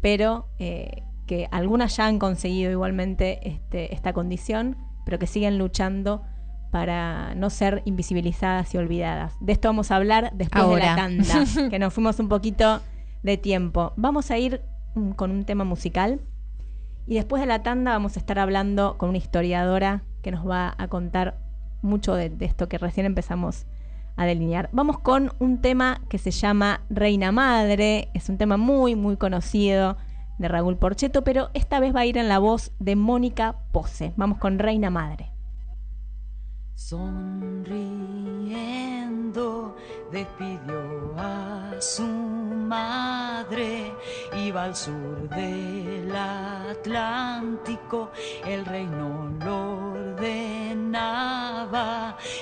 [0.00, 6.22] pero eh, que algunas ya han conseguido igualmente este, esta condición, pero que siguen luchando
[6.70, 9.36] para no ser invisibilizadas y olvidadas.
[9.40, 12.80] De esto vamos a hablar después de la tanda, que nos fuimos un poquito
[13.22, 13.92] de tiempo.
[13.96, 14.62] Vamos a ir
[14.94, 16.20] mm, con un tema musical
[17.06, 20.74] y después de la tanda vamos a estar hablando con una historiadora que nos va
[20.78, 21.36] a contar
[21.82, 23.66] mucho de, de esto que recién empezamos
[24.16, 24.70] a delinear.
[24.72, 29.98] Vamos con un tema que se llama Reina Madre, es un tema muy muy conocido
[30.42, 34.12] de Raúl Porcheto, pero esta vez va a ir en la voz de Mónica Pose.
[34.16, 35.30] Vamos con Reina Madre.
[36.74, 38.02] Sonriendo
[40.10, 43.94] despidió a su madre,
[44.36, 48.10] iba al sur del Atlántico,
[48.44, 51.38] el reino lo ordenaba,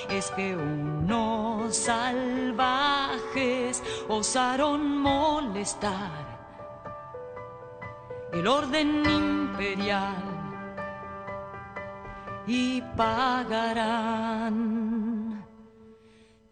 [0.09, 2.81] es que unos salvajes
[4.09, 6.30] osaron molestar
[8.33, 10.15] el orden imperial
[12.47, 14.57] y pagarán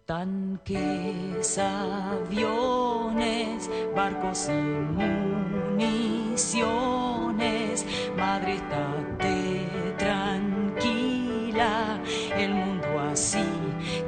[0.05, 4.61] tanques, aviones, barcos y
[4.97, 7.85] municiones.
[8.17, 11.97] Madre, estate tranquila,
[12.35, 13.45] el mundo así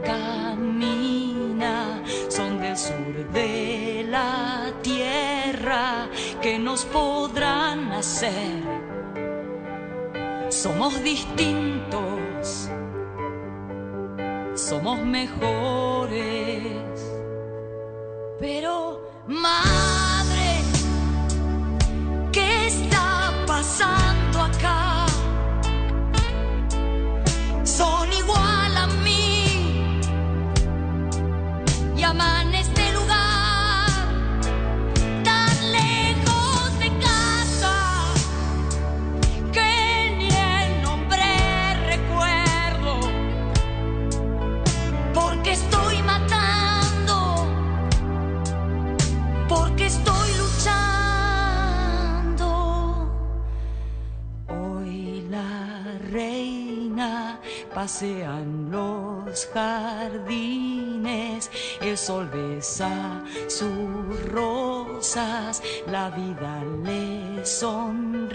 [0.04, 2.04] camina.
[2.30, 4.71] Son del sur de la
[6.42, 8.62] que nos podrán hacer.
[10.50, 12.70] Somos distintos,
[14.56, 16.64] somos mejores,
[18.40, 20.50] pero madre,
[22.32, 24.91] ¿qué está pasando acá?
[55.32, 57.40] La reina
[57.74, 68.34] pasea en los jardines el sol besa sus rosas la vida le sonríe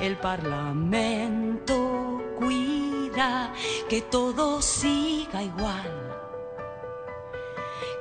[0.00, 3.54] el parlamento cuida
[3.88, 6.10] que todo siga igual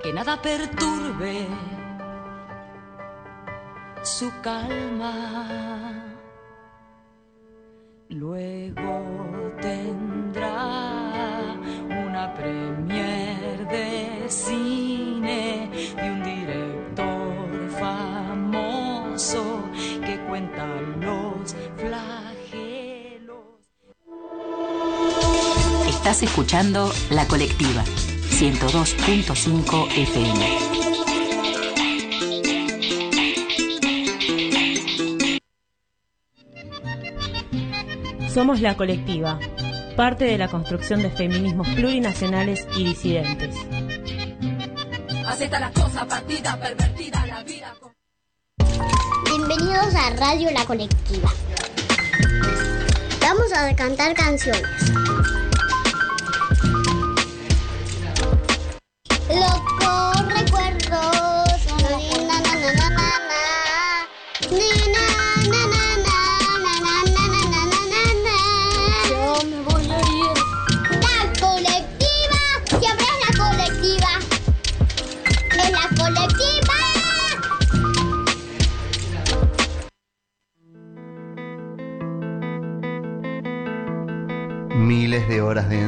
[0.04, 1.48] que nada perturbe
[4.04, 6.09] su calma.
[8.10, 11.56] Luego tendrá
[12.08, 19.64] una premier de cine de un director famoso
[20.04, 20.66] que cuenta
[21.00, 23.38] los flagelos.
[25.88, 30.89] Estás escuchando La Colectiva, 102.5 FM.
[38.34, 39.40] Somos la colectiva,
[39.96, 43.56] parte de la construcción de feminismos plurinacionales y disidentes.
[45.26, 47.74] Acepta las cosas, partida, pervertida, la vida.
[49.26, 51.30] Bienvenidos a Radio La Colectiva.
[53.20, 54.92] Vamos a cantar canciones.
[59.28, 59.79] Locos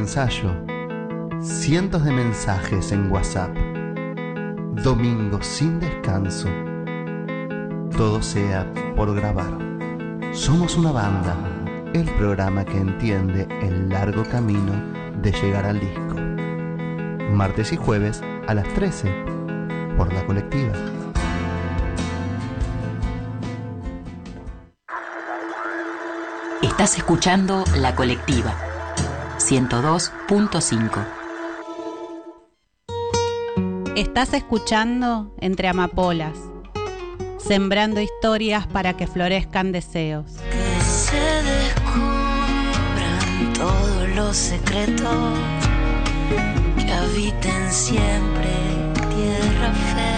[0.02, 0.50] ensayo,
[1.40, 3.56] cientos de mensajes en WhatsApp,
[4.82, 6.48] domingos sin descanso,
[7.96, 9.56] todo sea por grabar.
[10.32, 11.36] Somos una banda,
[11.94, 14.72] el programa que entiende el largo camino
[15.22, 16.16] de llegar al disco.
[17.30, 19.08] Martes y jueves a las 13
[19.96, 20.72] por la colectiva.
[26.60, 28.71] Estás escuchando La Colectiva,
[29.42, 31.04] 102.5.
[33.96, 36.38] Estás escuchando Entre Amapolas,
[37.38, 40.36] sembrando historias para que florezcan deseos.
[40.50, 41.92] Que se descubran
[43.54, 45.38] todos los secretos,
[46.78, 48.48] que habiten siempre
[49.10, 50.11] tierra fértil.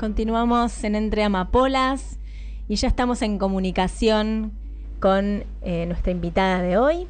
[0.00, 2.18] Continuamos en Entre Amapolas
[2.68, 4.50] y ya estamos en comunicación
[4.98, 7.06] con eh, nuestra invitada de hoy.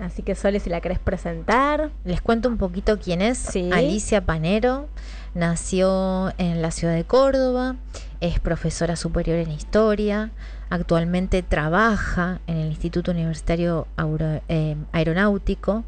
[0.00, 1.90] Así que Sole, si la querés presentar.
[2.02, 3.36] Les cuento un poquito quién es.
[3.36, 3.68] Sí.
[3.70, 4.88] Alicia Panero
[5.34, 7.76] nació en la ciudad de Córdoba,
[8.22, 10.30] es profesora superior en historia,
[10.70, 13.86] actualmente trabaja en el Instituto Universitario
[14.48, 15.84] eh, Aeronáutico.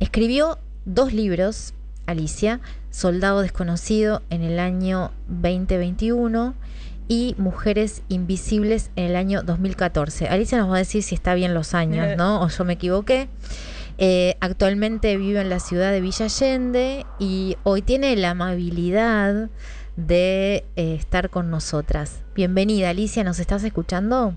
[0.00, 1.72] Escribió dos libros,
[2.06, 2.60] Alicia,
[2.90, 6.54] Soldado Desconocido en el año 2021
[7.08, 10.28] y Mujeres Invisibles en el año 2014.
[10.28, 12.42] Alicia nos va a decir si está bien los años, ¿no?
[12.42, 13.28] O yo me equivoqué.
[13.96, 19.48] Eh, actualmente vive en la ciudad de Villa Allende y hoy tiene la amabilidad
[19.96, 22.22] de eh, estar con nosotras.
[22.34, 24.34] Bienvenida, Alicia, ¿nos estás escuchando?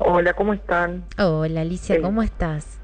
[0.00, 1.04] Hola, ¿cómo están?
[1.18, 2.00] Hola, Alicia.
[2.02, 2.80] ¿cómo estás?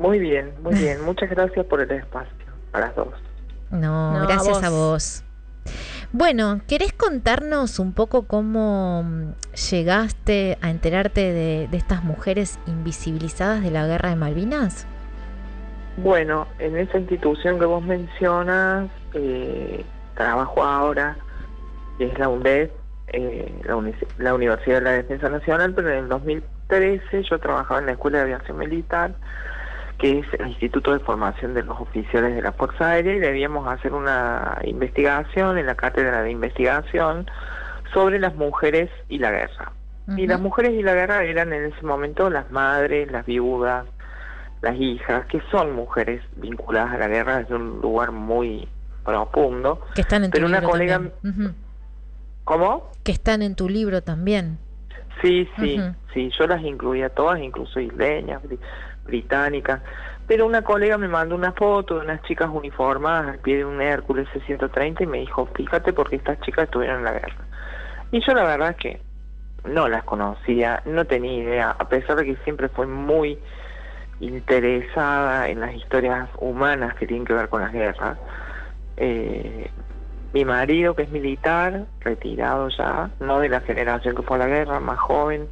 [0.00, 1.04] Muy bien, muy bien.
[1.04, 2.34] Muchas gracias por el espacio,
[2.72, 3.14] a las dos.
[3.70, 4.78] No, gracias a vos.
[4.78, 5.24] vos.
[6.12, 9.32] Bueno, ¿querés contarnos un poco cómo mm,
[9.70, 14.86] llegaste a enterarte de, de estas mujeres invisibilizadas de la guerra de Malvinas?
[15.98, 19.84] Bueno, en esa institución que vos mencionas, eh,
[20.16, 21.16] trabajo ahora,
[21.98, 22.70] que es la UNDED,
[23.12, 27.80] eh, la, Uni- la Universidad de la Defensa Nacional, pero en el 2013 yo trabajaba
[27.80, 29.14] en la Escuela de Aviación Militar,
[30.00, 33.68] que es el Instituto de Formación de los Oficiales de la Fuerza Aérea, y debíamos
[33.68, 37.30] hacer una investigación en la cátedra de investigación
[37.92, 39.72] sobre las mujeres y la guerra.
[40.16, 43.86] Y las mujeres y la guerra eran en ese momento las madres, las viudas,
[44.60, 48.66] las hijas, que son mujeres vinculadas a la guerra desde un lugar muy
[49.04, 49.80] profundo.
[49.94, 51.10] Que están en tu Pero una libro colega-.
[52.42, 52.90] ¿Cómo?
[53.04, 54.58] Que están en tu libro también.
[55.22, 55.78] Sí, sí,
[56.14, 58.40] sí, yo las incluía todas, incluso isleñas,
[59.10, 59.82] británicas.
[60.26, 63.82] Pero una colega me mandó una foto de unas chicas uniformadas al pie de un
[63.82, 67.44] Hércules C-130 y me dijo, fíjate porque estas chicas estuvieron en la guerra.
[68.12, 69.00] Y yo la verdad es que
[69.64, 73.38] no las conocía, no tenía idea, a pesar de que siempre fui muy
[74.20, 78.18] interesada en las historias humanas que tienen que ver con las guerras.
[78.96, 79.70] Eh,
[80.32, 84.46] mi marido, que es militar, retirado ya, no de la generación que fue a la
[84.46, 85.48] guerra, más joven,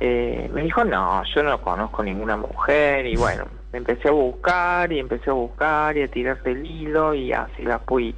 [0.00, 4.92] eh, me dijo, no, yo no conozco ninguna mujer y bueno, me empecé a buscar
[4.92, 8.14] y empecé a buscar y a tirar del hilo y así la fui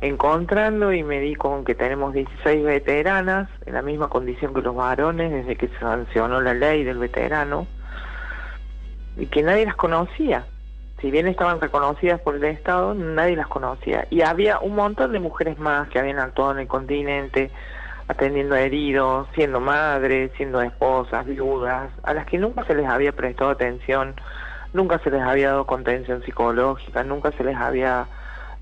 [0.00, 4.74] encontrando y me di con que tenemos 16 veteranas en la misma condición que los
[4.74, 7.66] varones desde que se sancionó la ley del veterano
[9.16, 10.46] y que nadie las conocía.
[11.00, 14.06] Si bien estaban reconocidas por el Estado, nadie las conocía.
[14.10, 17.50] Y había un montón de mujeres más que habían actuado en el continente,
[18.08, 23.12] atendiendo a heridos, siendo madres, siendo esposas, viudas, a las que nunca se les había
[23.12, 24.14] prestado atención,
[24.72, 28.06] nunca se les había dado contención psicológica, nunca se les había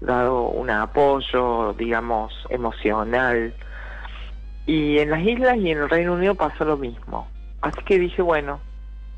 [0.00, 3.54] dado un apoyo, digamos, emocional.
[4.66, 7.28] Y en las islas y en el Reino Unido pasó lo mismo.
[7.60, 8.60] Así que dije, bueno,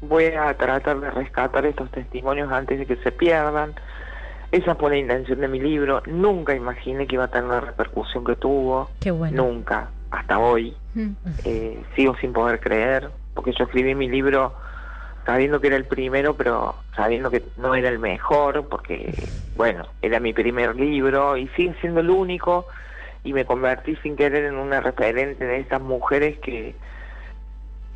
[0.01, 3.75] voy a tratar de rescatar estos testimonios antes de que se pierdan.
[4.53, 6.03] Esa fue la intención de mi libro.
[6.07, 8.91] Nunca imaginé que iba a tener la repercusión que tuvo.
[9.01, 9.45] Qué bueno.
[9.45, 10.77] Nunca, hasta hoy.
[11.45, 14.55] Eh, sigo sin poder creer, porque yo escribí mi libro
[15.25, 19.13] sabiendo que era el primero, pero sabiendo que no era el mejor, porque,
[19.57, 22.67] bueno, era mi primer libro y sigue siendo el único,
[23.25, 26.77] y me convertí sin querer en una referente de estas mujeres que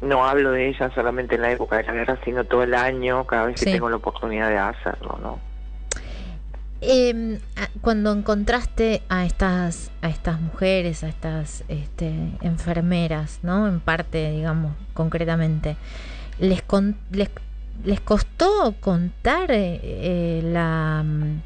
[0.03, 3.25] no hablo de ellas solamente en la época de la guerra, sino todo el año,
[3.27, 5.50] cada vez que tengo la oportunidad de hacerlo, ¿no?
[6.83, 7.39] Eh,
[7.83, 12.11] cuando encontraste a estas, a estas mujeres, a estas este,
[12.41, 13.69] enfermeras, ¿no?
[13.69, 15.77] En parte, digamos, concretamente,
[16.39, 17.29] ¿les, con- les,
[17.85, 21.41] les costó contar eh, eh, la, mm,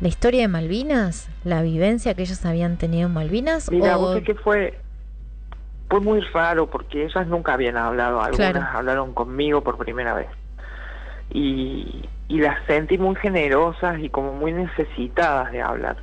[0.00, 1.28] la historia de Malvinas?
[1.44, 3.68] ¿La vivencia que ellos habían tenido en Malvinas?
[3.70, 4.78] Mira, o- vos que fue
[5.90, 8.78] fue muy raro porque ellas nunca habían hablado, algunas Claro.
[8.78, 10.28] hablaron conmigo por primera vez.
[11.30, 15.96] Y, y las sentí muy generosas y como muy necesitadas de hablar.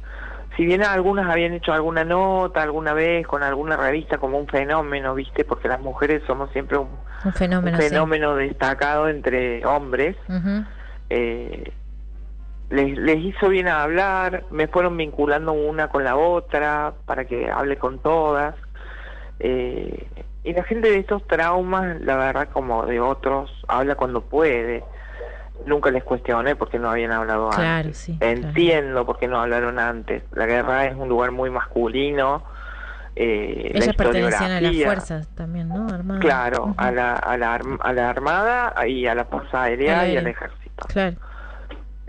[0.56, 5.16] Si bien algunas habían hecho alguna nota alguna vez con alguna revista como un fenómeno,
[5.16, 5.44] ¿viste?
[5.44, 6.90] Porque las mujeres somos siempre un,
[7.26, 7.78] un fenómeno.
[7.78, 7.90] un sí.
[7.90, 10.18] fenómeno destacado entre hombres.
[11.10, 11.74] Eh,
[12.70, 17.78] les, les hizo bien hablar, me fueron vinculando una con la otra para que hable
[17.78, 18.54] con todas.
[19.40, 20.08] Eh,
[20.44, 24.84] y la gente de estos traumas, la verdad, como de otros, habla cuando puede.
[25.66, 27.98] Nunca les cuestioné porque no habían hablado Claro, antes.
[27.98, 30.24] sí, Entiendo por qué no hablaron antes.
[30.32, 32.44] La guerra es un lugar muy masculino.
[33.16, 35.88] Eh, la Ellas pertenecían a las fuerzas también, ¿no?
[35.94, 36.22] Armadas.
[36.22, 40.28] Claro, a, la, a, la, a la Armada y a la Fuerza Aérea y al.
[40.28, 40.86] Ejército.
[40.88, 41.18] Claro.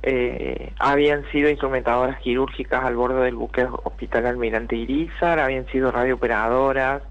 [0.03, 7.03] Eh, habían sido instrumentadoras quirúrgicas al borde del buque Hospital Almirante Irizar, habían sido radiooperadoras,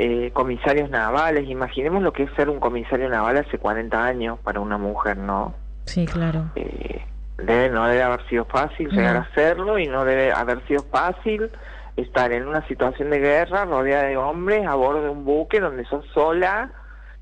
[0.00, 1.48] eh, comisarios navales.
[1.48, 5.54] Imaginemos lo que es ser un comisario naval hace 40 años para una mujer, ¿no?
[5.86, 6.44] Sí, claro.
[6.54, 7.04] Eh,
[7.36, 11.50] debe, no debe haber sido fácil llegar a hacerlo y no debe haber sido fácil
[11.96, 15.84] estar en una situación de guerra rodeada de hombres a bordo de un buque donde
[15.86, 16.70] sos sola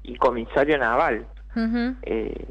[0.02, 1.26] y comisario naval.
[2.02, 2.46] Eh,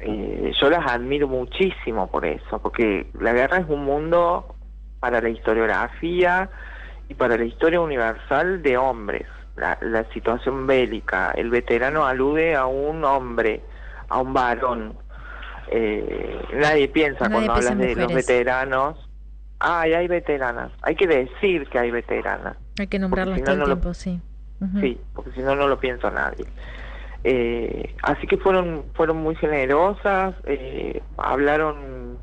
[0.00, 4.54] eh, yo las admiro muchísimo por eso, porque la guerra es un mundo
[5.00, 6.48] para la historiografía
[7.08, 9.26] y para la historia universal de hombres.
[9.56, 13.62] La, la situación bélica, el veterano alude a un hombre,
[14.08, 14.94] a un varón.
[15.68, 19.08] Eh, nadie piensa Nadie cuando piensa hablas de los veteranos.
[19.58, 20.72] Ay, hay veteranas.
[20.82, 22.56] Hay que decir que hay veteranas.
[22.78, 24.20] Hay que nombrarlas si no, lo- sí.
[24.80, 26.44] Sí, porque si no, no lo piensa nadie.
[27.24, 32.18] Eh, así que fueron fueron muy generosas, eh, hablaron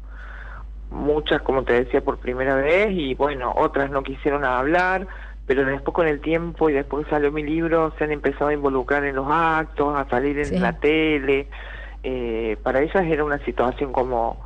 [0.94, 5.08] muchas, como te decía, por primera vez y bueno, otras no quisieron hablar,
[5.46, 8.54] pero después con el tiempo y después que salió mi libro se han empezado a
[8.54, 10.58] involucrar en los actos, a salir en Sí.
[10.60, 11.48] la tele.
[12.04, 14.40] Eh, para ellas era una situación como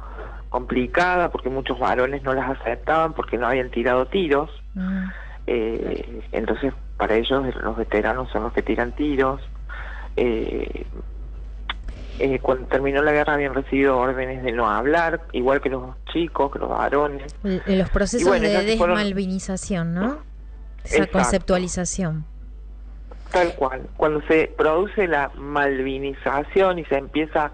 [0.49, 4.49] complicada porque muchos varones no las aceptaban porque no habían tirado tiros.
[4.73, 5.05] Mm.
[5.47, 9.41] Eh, entonces, para ellos los veteranos son los que tiran tiros.
[10.15, 10.85] Eh,
[12.19, 16.51] eh, cuando terminó la guerra habían recibido órdenes de no hablar, igual que los chicos,
[16.51, 17.35] que los varones.
[17.43, 20.17] Los procesos bueno, de fueron- desmalvinización, ¿no?
[20.83, 21.11] Esa Exacto.
[21.19, 22.25] conceptualización.
[23.31, 23.81] Tal cual.
[23.97, 27.51] Cuando se produce la malvinización y se empieza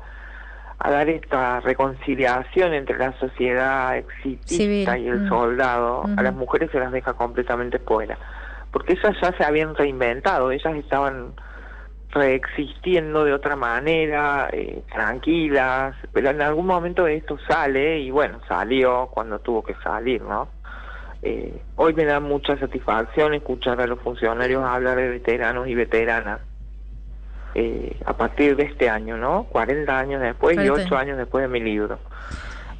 [0.80, 4.56] a dar esta reconciliación entre la sociedad exitista
[4.94, 5.30] Civil, y el mm.
[5.30, 8.18] soldado, a las mujeres se las deja completamente fuera.
[8.72, 11.34] Porque ellas ya se habían reinventado, ellas estaban
[12.14, 19.08] reexistiendo de otra manera, eh, tranquilas, pero en algún momento esto sale y bueno, salió
[19.12, 20.48] cuando tuvo que salir, ¿no?
[21.24, 26.42] Eh, hoy me da mucha satisfacción escuchar a los funcionarios hablar de veteranos y veteranas.
[27.56, 29.46] Eh, a partir de este año, ¿no?
[29.46, 32.00] 40 años después y Cuarenta 8 años después de mi libro.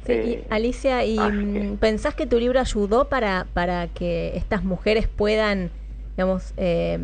[0.04, 5.08] Sí, y, Eh, Alicia, ¿y pensás que tu libro ayudó para, para que estas mujeres
[5.08, 5.70] puedan,
[6.16, 6.98] digamos, eh,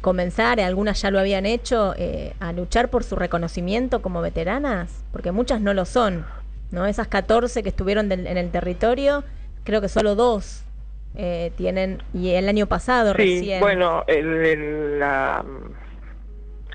[0.00, 5.04] comenzar, algunas ya lo habían hecho, eh, a luchar por su reconocimiento como veteranas?
[5.12, 6.26] Porque muchas no lo son,
[6.72, 6.86] ¿no?
[6.86, 9.22] Esas 14 que estuvieron del- en el territorio,
[9.64, 10.62] creo que solo dos
[11.18, 13.60] eh, tienen, y el año pasado Sí, recién.
[13.60, 15.42] bueno, el, el- la,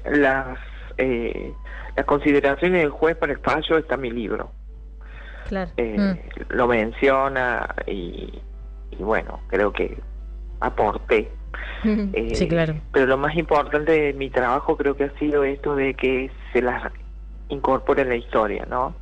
[0.06, 0.58] las,
[0.98, 1.54] eh,
[1.96, 4.52] las consideraciones del juez para el fallo está en mi libro.
[5.48, 5.70] Claro.
[5.78, 8.42] Eh, Lo menciona y,
[8.92, 9.96] y bueno, creo que
[10.60, 11.30] aporté.
[12.14, 12.76] Eh, Sí, claro.
[12.92, 16.62] Pero lo más importante de mi trabajo creo que ha sido esto de que se
[16.62, 16.92] las
[17.50, 18.96] incorpore en la historia, ¿no?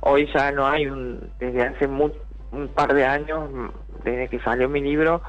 [0.00, 2.10] Hoy ya no hay un, desde hace mu-
[2.52, 3.48] un par de años,
[4.04, 5.22] desde que salió mi libro,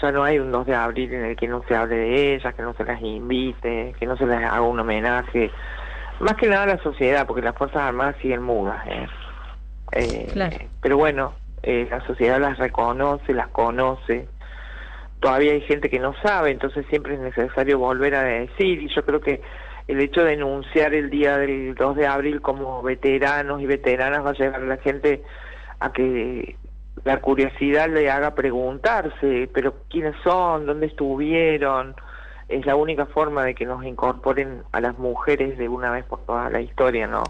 [0.00, 2.54] ya no hay un 2 de abril en el que no se hable de ellas,
[2.54, 5.50] que no se las invite, que no se les haga un homenaje.
[6.20, 8.86] Más que nada la sociedad, porque las Fuerzas Armadas siguen mudas.
[8.86, 9.06] ¿eh?
[9.92, 10.56] Eh, Claro.
[10.80, 14.28] Pero bueno, eh, la sociedad las reconoce, las conoce.
[15.20, 18.82] Todavía hay gente que no sabe, entonces siempre es necesario volver a decir.
[18.82, 19.40] Y yo creo que
[19.88, 24.30] el hecho de denunciar el día del 2 de abril como veteranos y veteranas va
[24.30, 25.22] a llevar a la gente
[25.78, 26.56] a que
[27.04, 31.94] la curiosidad le haga preguntarse, pero quiénes son, dónde estuvieron.
[32.48, 36.20] Es la única forma de que nos incorporen a las mujeres de una vez por
[36.26, 37.22] toda la historia, ¿no?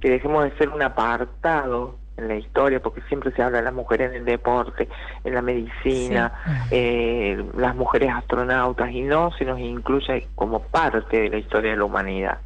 [0.00, 3.74] Que dejemos de ser un apartado en la historia, porque siempre se habla de las
[3.74, 4.88] mujeres en el deporte,
[5.24, 6.32] en la medicina,
[6.70, 11.76] eh, las mujeres astronautas, y no se nos incluye como parte de la historia de
[11.76, 12.38] la humanidad.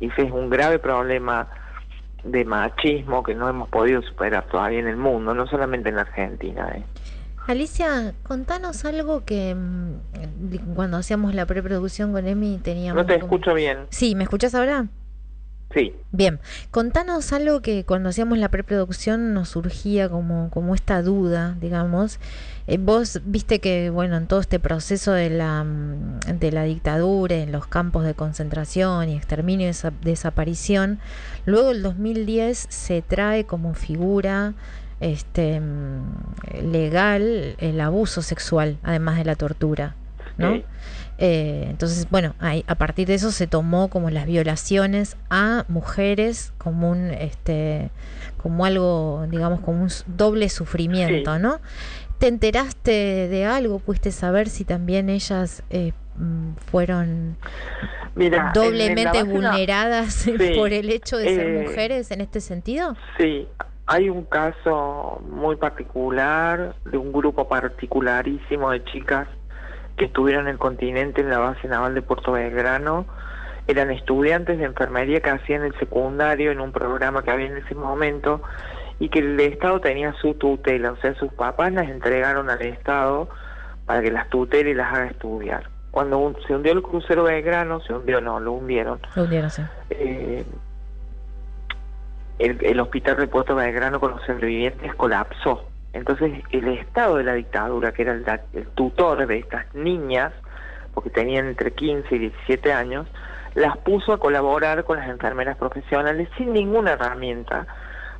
[0.00, 1.48] Y ese es un grave problema
[2.24, 6.02] de machismo que no hemos podido superar todavía en el mundo, no solamente en la
[6.02, 6.70] Argentina.
[6.74, 6.82] ¿eh?
[7.46, 13.02] Alicia, contanos algo que mm, cuando hacíamos la preproducción con Emi teníamos...
[13.02, 13.86] No te como- escucho bien.
[13.90, 14.86] Sí, ¿me escuchás ahora?
[15.72, 15.94] Sí.
[16.10, 16.40] Bien,
[16.72, 22.18] contanos algo que cuando hacíamos la preproducción nos surgía como, como esta duda, digamos.
[22.66, 27.36] Eh, vos viste que, bueno, en todo este proceso de la, mm, de la dictadura,
[27.36, 30.98] en los campos de concentración y exterminio y desa- desaparición,
[31.46, 34.54] luego el 2010 se trae como figura
[34.98, 36.02] este mm,
[36.72, 39.94] legal el abuso sexual, además de la tortura.
[40.36, 40.62] ¿no?
[41.22, 46.52] Eh, entonces, bueno, ahí, a partir de eso se tomó como las violaciones a mujeres
[46.56, 47.90] como un, este,
[48.42, 51.60] como algo, digamos, como un doble sufrimiento, ¿no?
[52.18, 53.78] ¿Te enteraste de algo?
[53.80, 55.92] ¿Pudiste saber si también ellas eh,
[56.70, 57.36] fueron
[58.14, 62.20] Mira, en- en la doblemente vulneradas Sí, por el hecho de ser eh, mujeres en
[62.22, 62.96] este sentido?
[63.18, 63.46] Sí,
[63.86, 69.28] hay un caso muy particular de un grupo particularísimo de chicas
[70.00, 73.04] que estuvieron en el continente en la base naval de Puerto Belgrano.
[73.66, 77.74] Eran estudiantes de enfermería que hacían el secundario en un programa que había en ese
[77.74, 78.40] momento
[78.98, 83.28] y que el Estado tenía su tutela, o sea, sus papás las entregaron al Estado
[83.84, 85.68] para que las tutele y las haga estudiar.
[85.90, 89.00] Cuando un- se hundió el crucero Belgrano, se hundió, no, lo hundieron.
[89.14, 89.62] Lo hundieron, sí.
[89.90, 90.46] Eh,
[92.38, 95.66] el, el hospital de Puerto Belgrano con los sobrevivientes colapsó.
[95.92, 100.32] Entonces el Estado de la dictadura, que era el, tutor de estas niñas,
[100.94, 103.06] porque tenían entre 15 y 17 años,
[103.54, 107.66] las puso a colaborar con las enfermeras profesionales sin ninguna herramienta,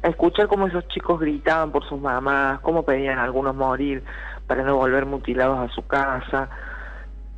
[0.02, 4.02] a escuchar cómo esos chicos gritaban por sus mamás, cómo pedían a algunos morir
[4.46, 6.48] para no volver mutilados a su casa.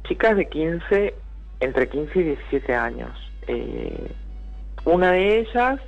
[0.05, 1.15] Chicas de 15,
[1.61, 3.11] entre 15 y 17 años.
[3.47, 4.13] Eh,
[4.85, 5.81] una de ellas,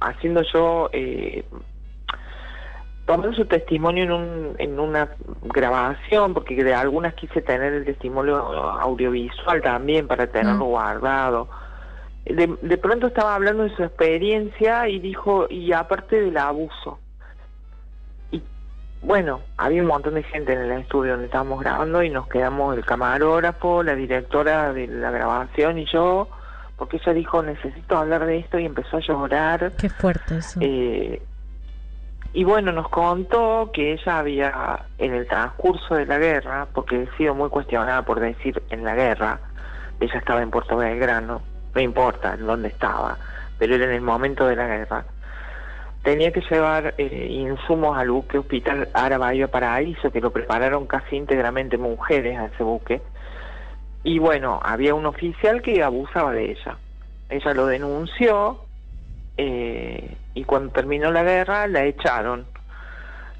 [0.00, 1.44] haciendo yo, eh,
[3.10, 5.08] tomando su testimonio en, un, en una
[5.42, 11.48] grabación, porque de algunas quise tener el testimonio audiovisual también para tenerlo guardado.
[12.24, 17.00] De, de pronto estaba hablando de su experiencia y dijo, y aparte del abuso.
[18.30, 18.40] Y
[19.02, 22.76] bueno, había un montón de gente en el estudio donde estábamos grabando y nos quedamos
[22.76, 26.28] el camarógrafo, la directora de la grabación y yo,
[26.76, 29.72] porque ella dijo, necesito hablar de esto y empezó a llorar.
[29.76, 30.60] Qué fuerte eso.
[30.62, 31.20] Eh,
[32.32, 37.16] y bueno, nos contó que ella había, en el transcurso de la guerra, porque ha
[37.16, 39.40] sido muy cuestionada por decir en la guerra,
[39.98, 41.42] ella estaba en Puerto Belgrano,
[41.74, 43.18] no importa en dónde estaba,
[43.58, 45.04] pero era en el momento de la guerra,
[46.04, 51.76] tenía que llevar eh, insumos al buque Hospital Bahía Paraíso, que lo prepararon casi íntegramente
[51.78, 53.02] mujeres a ese buque,
[54.02, 56.78] y bueno, había un oficial que abusaba de ella.
[57.28, 58.60] Ella lo denunció,
[59.36, 62.46] eh, y cuando terminó la guerra la echaron.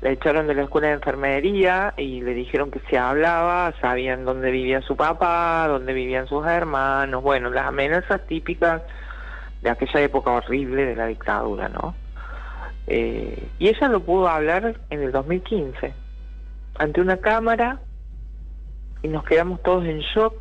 [0.02, 4.50] La echaron de la escuela de enfermería y le dijeron que si hablaba, sabían dónde
[4.50, 8.82] vivía su papá, dónde vivían sus hermanos, bueno, las amenazas típicas
[9.62, 11.94] de aquella época horrible de la dictadura, ¿no?
[12.86, 15.94] Eh, y ella lo pudo hablar en el 2015,
[16.78, 17.80] ante una cámara,
[19.02, 20.34] y nos quedamos todos en shock,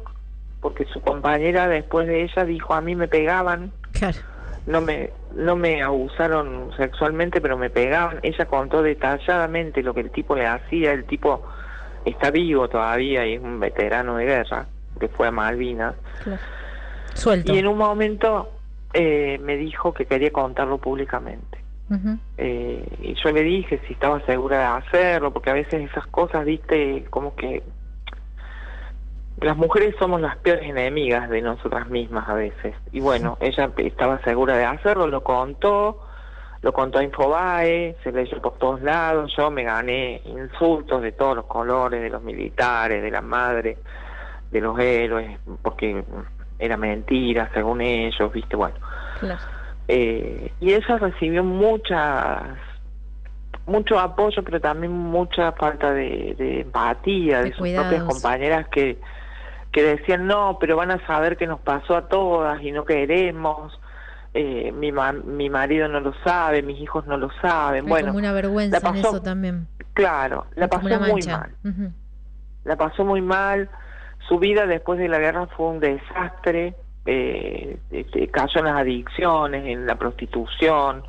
[0.59, 4.17] porque su compañera después de ella dijo, a mí me pegaban, Claro.
[4.65, 8.19] No me no me abusaron sexualmente pero me pegaban.
[8.23, 10.91] Ella contó detalladamente lo que el tipo le hacía.
[10.91, 11.43] El tipo
[12.05, 14.65] está vivo todavía y es un veterano de guerra
[14.99, 15.95] que fue a Malvinas.
[17.13, 17.53] Suelto.
[17.53, 18.51] y en un momento
[18.93, 21.57] eh, me dijo que quería contarlo públicamente.
[22.37, 26.45] Eh, y yo le dije si estaba segura de hacerlo porque a veces esas cosas
[26.45, 27.63] viste como que
[29.41, 32.75] las mujeres somos las peores enemigas de nosotras mismas a veces.
[32.91, 36.01] Y bueno, ella estaba segura de hacerlo, lo contó,
[36.61, 41.35] lo contó a Infobae, se leyó por todos lados, yo me gané insultos de todos
[41.37, 43.77] los colores, de los militares, de la madre,
[44.51, 46.03] de los héroes, porque
[46.57, 48.75] era mentira según ellos, viste, bueno.
[49.19, 49.41] Claro.
[49.87, 52.43] Eh, y ella recibió muchas
[53.65, 58.97] mucho apoyo pero también mucha falta de, de empatía de, De sus propias compañeras que
[59.71, 63.79] que decían no pero van a saber que nos pasó a todas y no queremos
[64.33, 68.07] eh, mi ma- mi marido no lo sabe mis hijos no lo saben Hay bueno
[68.07, 69.67] como una vergüenza la en pasó- eso también.
[69.93, 71.51] claro la pasó muy mal.
[72.65, 73.69] La pasó muy mal,
[74.27, 79.65] su vida después de la guerra fue un desastre, eh, este, cayó en las adicciones,
[79.65, 81.03] en la prostitución,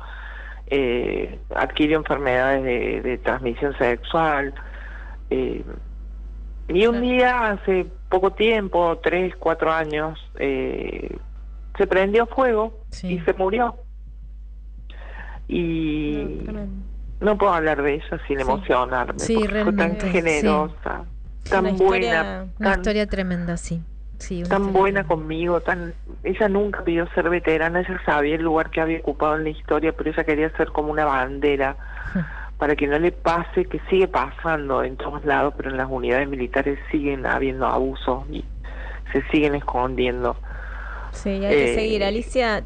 [0.67, 4.53] eh, adquirió enfermedades de, de transmisión sexual.
[5.29, 5.63] eh,
[6.69, 11.17] y un día, hace poco tiempo, tres, cuatro años, eh,
[11.77, 13.75] se prendió fuego y se murió.
[15.47, 16.45] Y
[17.19, 21.05] no puedo hablar de ella sin emocionarme, Sí, porque fue tan generosa,
[21.49, 23.81] tan Una buena, historia- Una historia tremenda, sí.
[24.19, 25.93] sí tan buena conmigo, tan
[26.23, 29.91] ella nunca pidió ser veterana, ella sabía el lugar que había ocupado en la historia,
[29.93, 31.75] pero ella quería ser como una bandera
[32.61, 36.29] para que no le pase, que sigue pasando en todos lados, pero en las unidades
[36.29, 38.45] militares siguen habiendo abusos y
[39.11, 40.35] se siguen escondiendo.
[41.11, 42.03] Sí, hay que Eh, seguir.
[42.03, 42.63] Alicia,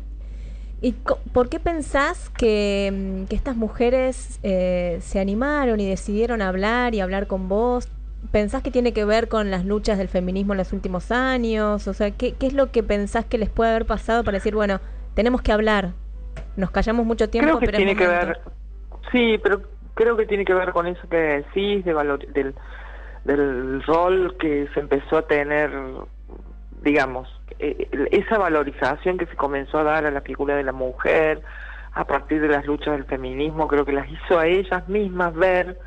[0.82, 0.92] ¿y
[1.32, 7.00] por qué pensás que, mm, que estas mujeres eh, se animaron y decidieron hablar y
[7.00, 7.88] hablar con vos?
[8.34, 11.88] ¿pensás que tiene que ver con las luchas del feminismo en los últimos años?
[11.88, 14.56] O sea, ¿qué, qué es lo que pensás que les puede haber pasado para decir,
[14.56, 14.82] bueno,
[15.14, 15.94] tenemos que hablar?
[16.58, 18.42] Nos callamos mucho tiempo, creo que pero tiene que ver
[19.12, 19.62] sí pero
[19.96, 22.54] creo que tiene que ver con eso que decís de valor del
[23.24, 25.72] del rol que se empezó a tener
[26.84, 27.28] digamos
[27.60, 31.42] eh, esa valorización que se comenzó a dar a la figura de la mujer
[31.94, 35.80] a partir de las luchas del feminismo creo que las hizo a ellas mismas ver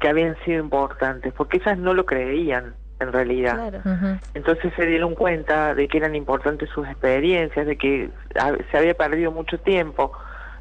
[0.00, 4.18] que habían sido importantes porque ellas no lo creían en realidad Claro.
[4.34, 8.10] entonces se dieron cuenta de que eran importantes sus experiencias, de que
[8.70, 10.12] se había perdido mucho tiempo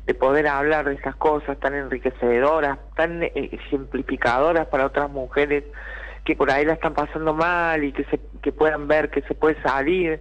[0.10, 5.66] de poder hablar de esas cosas tan enriquecedoras, tan eh, ejemplificadoras para otras mujeres
[6.26, 9.36] que por ahí la están pasando mal y que se que puedan ver que se
[9.36, 10.20] puede salir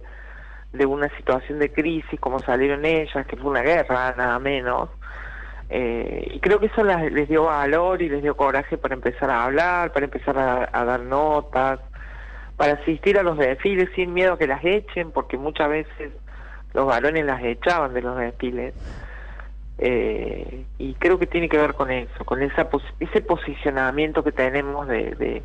[0.73, 4.89] de una situación de crisis como salieron ellas, que fue una guerra, nada menos.
[5.71, 9.45] Eh, y creo que eso les dio valor y les dio coraje para empezar a
[9.45, 11.79] hablar, para empezar a, a dar notas,
[12.57, 16.11] para asistir a los desfiles sin miedo a que las echen, porque muchas veces
[16.75, 18.75] los varones las echaban de los desfiles.
[19.81, 24.31] Eh, y creo que tiene que ver con eso, con esa pos- ese posicionamiento que
[24.33, 25.43] tenemos de, de,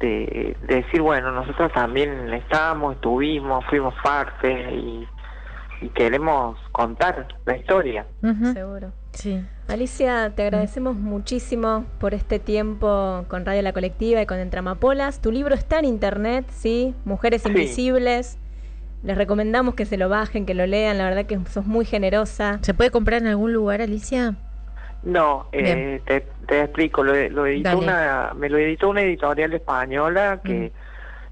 [0.00, 5.06] de, de decir, bueno, nosotros también estamos, estuvimos, fuimos parte y,
[5.80, 8.06] y queremos contar la historia.
[8.52, 8.92] Seguro.
[9.12, 9.44] Sí.
[9.68, 15.20] Alicia, te agradecemos muchísimo por este tiempo con Radio La Colectiva y con Entramapolas.
[15.20, 16.94] Tu libro está en internet, ¿sí?
[17.04, 17.48] Mujeres Sí.
[17.48, 18.38] Invisibles.
[19.02, 20.98] Les recomendamos que se lo bajen, que lo lean.
[20.98, 22.58] La verdad que sos muy generosa.
[22.62, 24.34] ¿Se puede comprar en algún lugar, Alicia?
[25.02, 30.40] No, eh, te, te explico, lo, lo editó una, me lo editó una editorial española
[30.44, 30.72] que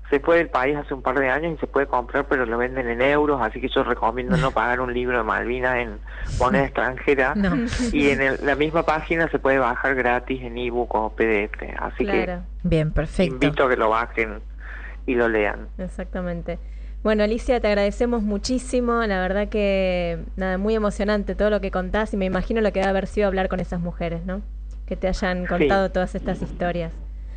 [0.09, 2.57] se fue del país hace un par de años y se puede comprar, pero lo
[2.57, 5.99] venden en euros, así que yo recomiendo no pagar un libro de Malvinas en
[6.39, 7.35] moneda extranjera.
[7.37, 7.57] No.
[7.93, 12.07] Y en el- la misma página se puede bajar gratis en ebook o PDF, así
[12.07, 12.41] Claro.
[12.63, 13.35] Bien, que perfecto.
[13.35, 14.41] invito a que lo bajen
[15.05, 15.69] y lo lean.
[15.77, 16.59] Exactamente.
[17.03, 19.03] Bueno, Alicia, te agradecemos muchísimo.
[19.07, 22.81] La verdad que, nada, muy emocionante todo lo que contás y me imagino lo que
[22.81, 24.43] debe haber sido hablar con esas mujeres, ¿no?
[24.87, 26.93] Que te hayan contado todas estas historias.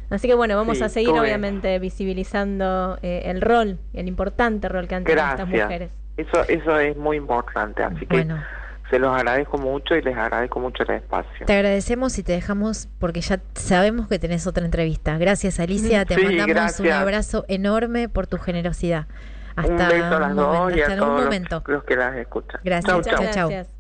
[0.10, 4.88] Así que bueno, vamos Sí, a seguir obviamente visibilizando eh, el rol, el importante rol
[4.88, 5.90] que han tenido estas mujeres.
[6.18, 8.44] Eso, eso es muy importante, así que Bueno.
[8.90, 11.46] se los agradezco mucho y les agradezco mucho el espacio.
[11.46, 15.18] Te agradecemos y te dejamos porque ya sabemos que tenés otra entrevista.
[15.18, 16.04] Gracias, Alicia.
[16.04, 19.08] Te Sí, mandamos un abrazo enorme por tu generosidad.
[19.56, 21.64] Hasta un beso a las un dos momento, y hasta a algún todos los- momento.
[21.68, 22.62] los que las escuchan.
[22.64, 22.92] Gracias.
[22.92, 23.34] Chau, Chau, chau.
[23.34, 23.50] chau.
[23.50, 23.76] Gracias.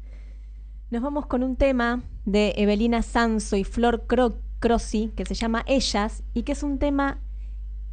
[0.90, 5.64] Nos vamos con un tema de Evelina Sanso y Flor Cro- Crossi que se llama
[5.68, 7.20] Ellas y que es un tema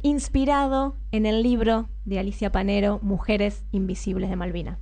[0.01, 4.77] inspirado en el libro de Alicia Panero, Mujeres Invisibles de Malvinas.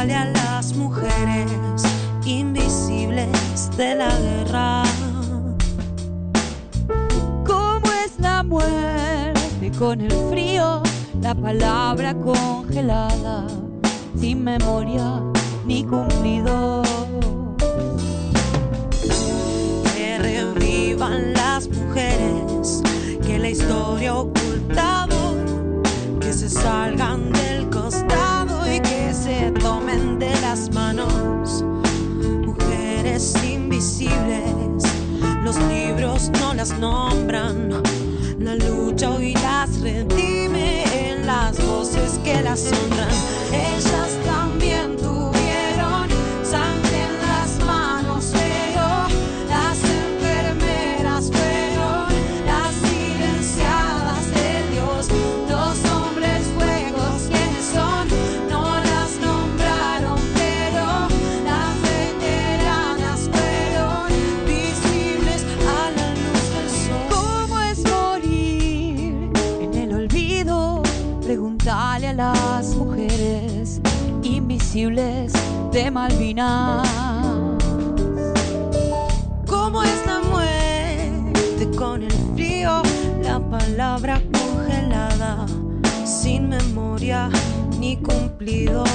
[0.00, 1.82] A las mujeres
[2.24, 4.82] invisibles de la guerra.
[7.46, 10.82] ¿Cómo es la muerte con el frío?
[11.20, 13.46] La palabra congelada,
[14.18, 15.20] sin memoria
[15.66, 16.82] ni cumplido.
[19.94, 22.82] Que revivan las mujeres
[23.26, 25.36] que la historia ocultado,
[26.20, 28.29] que se salgan del costado
[35.42, 37.82] los libros no las nombran,
[38.38, 43.08] la lucha hoy las redime en las voces que las honran.
[43.50, 44.18] Ellas
[75.72, 76.88] de Malvinas.
[79.46, 82.82] ¿Cómo es la muerte con el frío?
[83.22, 85.46] La palabra congelada,
[86.04, 87.28] sin memoria
[87.78, 88.88] ni cumplidos.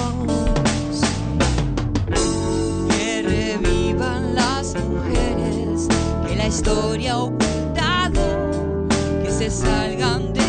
[2.89, 5.87] Que revivan las mujeres
[6.27, 8.89] que la historia ha ocultado,
[9.23, 10.44] que se salgan del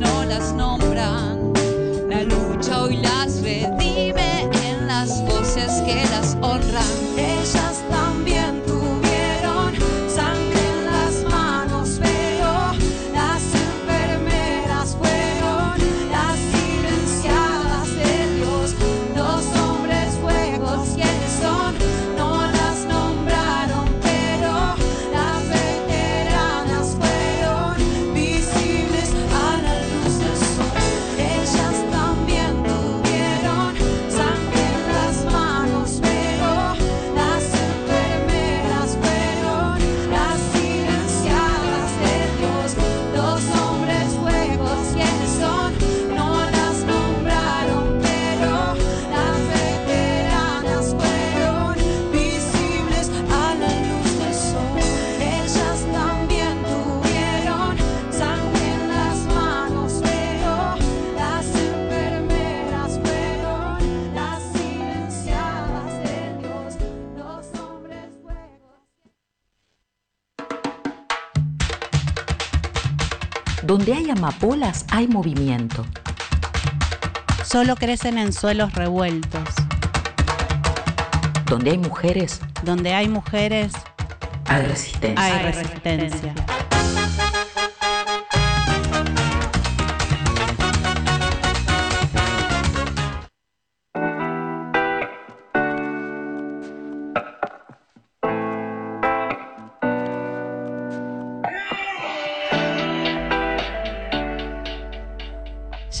[0.00, 1.52] no las nombran,
[2.08, 3.19] la lucha hoy las
[73.80, 75.86] Donde hay amapolas hay movimiento.
[77.42, 79.48] Solo crecen en suelos revueltos.
[81.46, 83.72] Donde hay mujeres, Donde hay mujeres,
[84.44, 85.24] hay resistencia.
[85.24, 86.34] hay resistencia.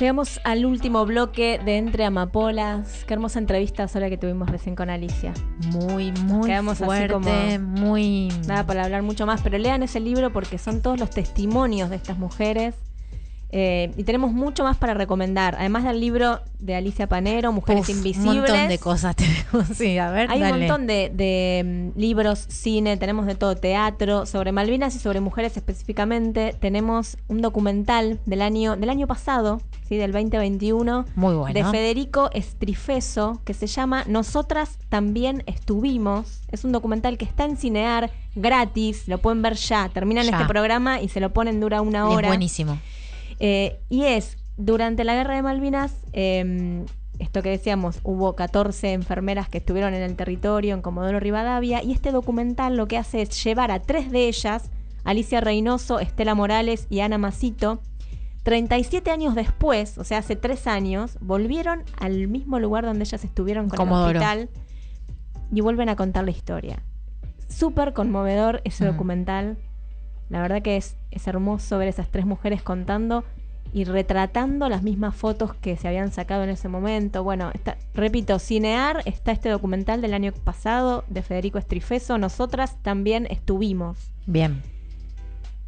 [0.00, 3.04] Llegamos al último bloque de Entre Amapolas.
[3.06, 5.34] Qué hermosa entrevista sola que tuvimos recién con Alicia.
[5.72, 8.28] Muy, muy Quedamos así fuerte, como- muy...
[8.48, 11.96] Nada para hablar mucho más, pero lean ese libro porque son todos los testimonios de
[11.96, 12.74] estas mujeres.
[13.52, 15.56] Eh, y tenemos mucho más para recomendar.
[15.58, 18.28] Además del libro de Alicia Panero, Mujeres Uf, Invisibles.
[18.30, 19.66] Un montón de cosas tenemos.
[19.76, 20.52] Sí, a ver, Hay dale.
[20.54, 25.20] un montón de, de, mm, libros, cine, tenemos de todo, teatro, sobre Malvinas y sobre
[25.20, 26.54] mujeres específicamente.
[26.60, 29.96] Tenemos un documental del año, del año pasado, ¿sí?
[29.96, 31.52] del 2021, Muy bueno.
[31.54, 36.42] de Federico Estrifeso, que se llama Nosotras también estuvimos.
[36.52, 39.88] Es un documental que está en Cinear gratis, lo pueden ver ya.
[39.92, 40.32] Terminan Ya.
[40.32, 42.28] este programa y se lo ponen, dura una Es hora.
[42.28, 42.78] buenísimo.
[43.40, 46.84] Eh, y es, durante la guerra de Malvinas, eh,
[47.18, 51.92] esto que decíamos, hubo 14 enfermeras que estuvieron en el territorio, en Comodoro Rivadavia, y
[51.92, 54.70] este documental lo que hace es llevar a tres de ellas,
[55.04, 57.80] Alicia Reynoso, Estela Morales y Ana Macito,
[58.42, 63.68] 37 años después, o sea, hace tres años, volvieron al mismo lugar donde ellas estuvieron
[63.68, 64.10] con Comodoro.
[64.10, 64.48] el hospital
[65.52, 66.82] y vuelven a contar la historia.
[67.48, 68.86] Súper conmovedor ese Mm.
[68.86, 69.58] documental.
[70.30, 73.24] La verdad que es, es hermoso ver esas tres mujeres contando
[73.72, 77.22] y retratando las mismas fotos que se habían sacado en ese momento.
[77.22, 82.16] Bueno, está- repito, Cinear está este documental del año pasado de Federico Estrifeso.
[82.18, 83.98] Nosotras también estuvimos.
[84.26, 84.62] Bien.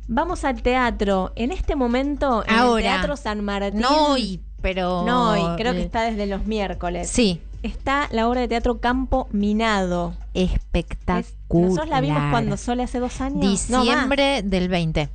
[0.09, 1.33] Vamos al teatro.
[1.37, 2.85] En este momento, en Ahora.
[2.85, 3.81] el Teatro San Martín.
[3.81, 5.05] No hoy, pero...
[5.05, 7.09] No hoy, creo que está desde los miércoles.
[7.09, 7.41] Sí.
[7.63, 10.15] Está la obra de teatro Campo Minado.
[10.35, 11.25] Espectacular.
[11.51, 13.69] Nosotros la vimos cuando Sole hace dos años.
[13.69, 13.83] No.
[13.83, 15.09] Diciembre del 20.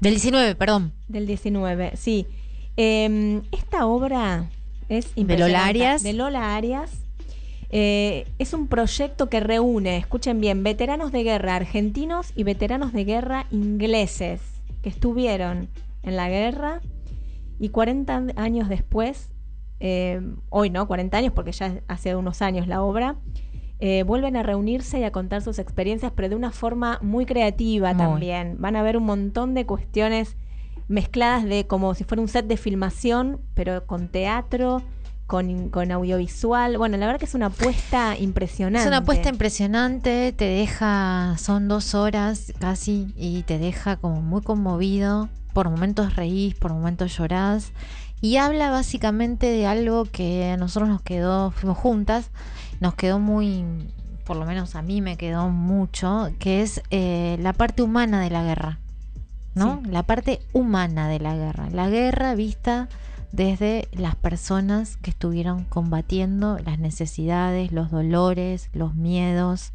[0.00, 0.92] Del 19, perdón.
[1.08, 2.26] Del 19, sí.
[2.76, 4.50] Eh, esta obra
[4.88, 5.52] es De impresionante.
[5.52, 6.02] Lola Arias.
[6.02, 6.90] De Lola Arias.
[7.70, 13.04] Eh, es un proyecto que reúne, escuchen bien, veteranos de guerra argentinos y veteranos de
[13.04, 14.40] guerra ingleses
[14.82, 15.68] que estuvieron
[16.02, 16.80] en la guerra
[17.58, 19.30] y 40 años después,
[19.80, 23.16] eh, hoy no, 40 años porque ya hace unos años la obra,
[23.80, 27.94] eh, vuelven a reunirse y a contar sus experiencias, pero de una forma muy creativa
[27.94, 28.02] Muy.
[28.02, 28.56] también.
[28.58, 30.36] Van a ver un montón de cuestiones
[30.88, 34.82] mezcladas de como si fuera un set de filmación, pero con teatro,
[35.28, 36.78] con, con audiovisual.
[36.78, 38.80] Bueno, la verdad que es una apuesta impresionante.
[38.80, 44.42] Es una apuesta impresionante, te deja, son dos horas casi, y te deja como muy
[44.42, 45.28] conmovido.
[45.58, 47.72] Por momentos reís, por momentos llorás.
[48.20, 52.30] Y habla básicamente de algo que a nosotros nos quedó, fuimos juntas,
[52.78, 53.64] nos quedó muy,
[54.24, 58.30] por lo menos a mí me quedó mucho, que es eh, la parte humana de
[58.30, 58.78] la guerra.
[59.56, 59.82] ¿No?
[59.84, 61.68] La parte humana de la guerra.
[61.70, 62.88] La guerra vista
[63.32, 69.72] desde las personas que estuvieron combatiendo las necesidades, los dolores, los miedos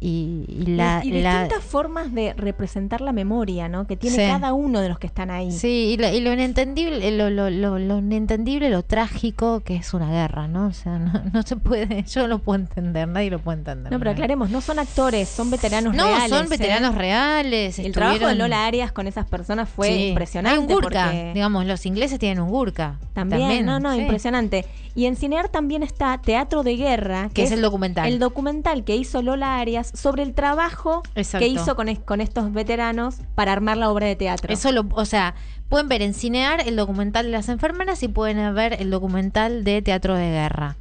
[0.00, 3.86] y, y la, y la- distintas formas de representar la memoria, ¿no?
[3.86, 4.22] Que tiene Sí.
[4.26, 5.52] cada uno de los que están ahí.
[5.52, 10.10] Sí, y lo, y lo inentendible, lo, lo, lo, inentendible, lo trágico que es una
[10.10, 10.66] guerra, ¿no?
[10.66, 13.92] O sea, no, no se puede, yo no lo puedo entender, nadie lo puede entender.
[13.92, 16.30] No, pero aclaremos, no son actores, son veteranos No, reales.
[16.30, 16.48] son ¿eh?
[16.48, 17.78] veteranos reales.
[17.78, 20.08] El trabajo de Lola Arias con esas personas fue Sí.
[20.08, 20.54] impresionante.
[20.58, 22.98] Hay un Gurkha, porque- digamos, los ingleses tienen un Gurkha.
[23.12, 24.00] También, no, no, sí.
[24.00, 24.64] impresionante.
[24.94, 28.08] Y en Cinear también está Teatro de Guerra, Que es el documental.
[28.08, 31.44] El documental que hizo Lola Arias sobre el trabajo Exacto.
[31.44, 34.52] que hizo con, es- con estos veteranos para armar la obra de teatro.
[34.52, 35.34] Eso lo, o sea,
[35.68, 39.80] pueden ver en Cinear el documental de las enfermeras y pueden ver el documental de
[39.80, 40.76] Teatro de Guerra.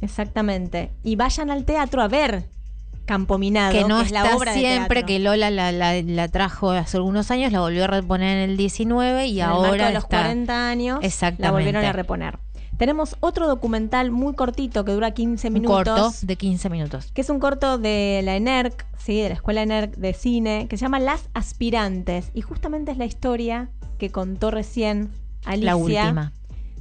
[0.00, 0.92] Exactamente.
[1.02, 2.44] Y vayan al teatro a ver
[3.04, 6.72] Campo Minado, que no es la está obra siempre, que Lola la, la- la trajo
[6.72, 9.86] hace algunos años, la volvió a reponer en el 19 y En el marco ahora
[9.88, 10.18] de los está...
[10.18, 11.42] 40 años Exactamente.
[11.42, 12.38] la volvieron a reponer.
[12.78, 15.84] Tenemos otro documental muy cortito que dura 15 Un minutos.
[15.84, 17.10] corto de 15 minutos.
[17.12, 19.20] que es un corto de la ENERC, ¿sí?
[19.20, 22.30] de la Escuela ENERC de Cine, que se llama Las Aspirantes.
[22.34, 23.68] Y justamente es la historia
[23.98, 25.10] que contó recién
[25.44, 26.32] Alicia La última.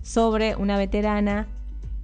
[0.04, 1.48] sobre una veterana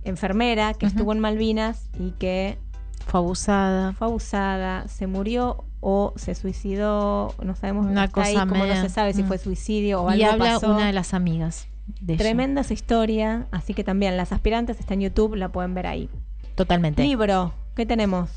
[0.04, 2.58] enfermera que estuvo en Malvinas y que
[3.06, 3.94] Fue abusada.
[3.94, 8.76] fue abusada, se murió o se suicidó, no sabemos Una hasta ahí cosa como no
[8.76, 9.28] se sabe si mm.
[9.28, 10.72] fue suicidio o Y algo habla pasó.
[10.74, 11.68] una de las amigas
[12.02, 12.18] de.
[12.18, 16.10] Tremenda esa historia, así que también Las Aspirantes está en YouTube, la pueden ver ahí.
[16.56, 17.04] Totalmente.
[17.04, 18.30] Libro, ¿qué tenemos?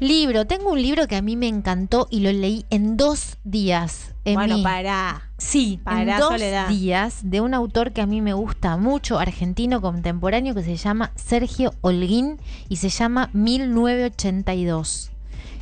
[0.00, 4.14] Libro, tengo un libro que a mí me encantó y lo leí en dos días.
[4.24, 5.22] En bueno, mi- pará.
[5.38, 6.68] Sí, Para en dos Soledad.
[6.68, 11.10] días de un autor que a mí me gusta mucho, argentino contemporáneo, que se llama
[11.16, 15.10] Sergio Holguín y se llama 1982.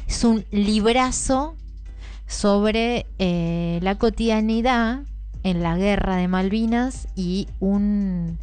[0.07, 1.57] Es un librazo
[2.27, 5.01] sobre eh, la cotidianidad
[5.47, 8.39] en la guerra de Malvinas y un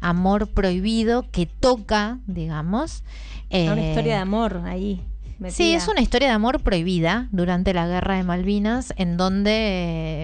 [0.00, 3.02] amor prohibido que toca, digamos.
[3.50, 5.00] Una eh, historia de amor ahí.
[5.48, 9.50] Sí, es una historia de amor prohibida durante la guerra de Malvinas, en donde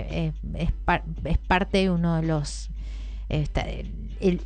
[0.09, 2.71] eh, es, par- es parte de uno de los...
[3.29, 3.91] esta- el,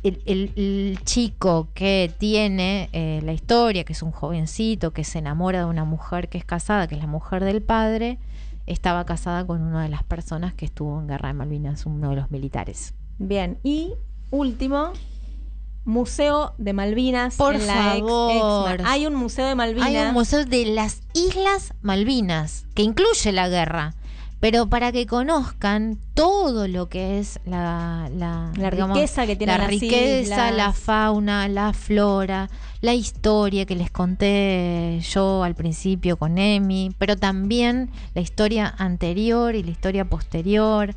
[0.03, 5.19] el- el- el chico que tiene eh, la historia, que es un jovencito que se
[5.19, 8.17] enamora de una mujer que es casada, que es la mujer del padre,
[8.67, 12.15] estaba casada con una de las personas que estuvo en guerra de Malvinas, uno de
[12.15, 12.93] los militares.
[13.19, 13.93] Bien, y
[14.31, 14.91] último,
[15.83, 17.35] Museo de Malvinas.
[17.35, 18.81] Por en la ex- favor.
[18.85, 19.87] Hay un Museo de Malvinas.
[19.87, 23.93] Hay un museo de las Islas Malvinas, que incluye la guerra,
[24.45, 29.65] pero para que conozcan todo lo que es la, la, La riqueza que tienen la
[29.65, 30.55] riqueza, islas.
[30.55, 32.47] la fauna, la flora,
[32.79, 39.55] la historia que les conté yo al principio con Emi, pero también la historia anterior
[39.55, 40.93] y la historia posterior.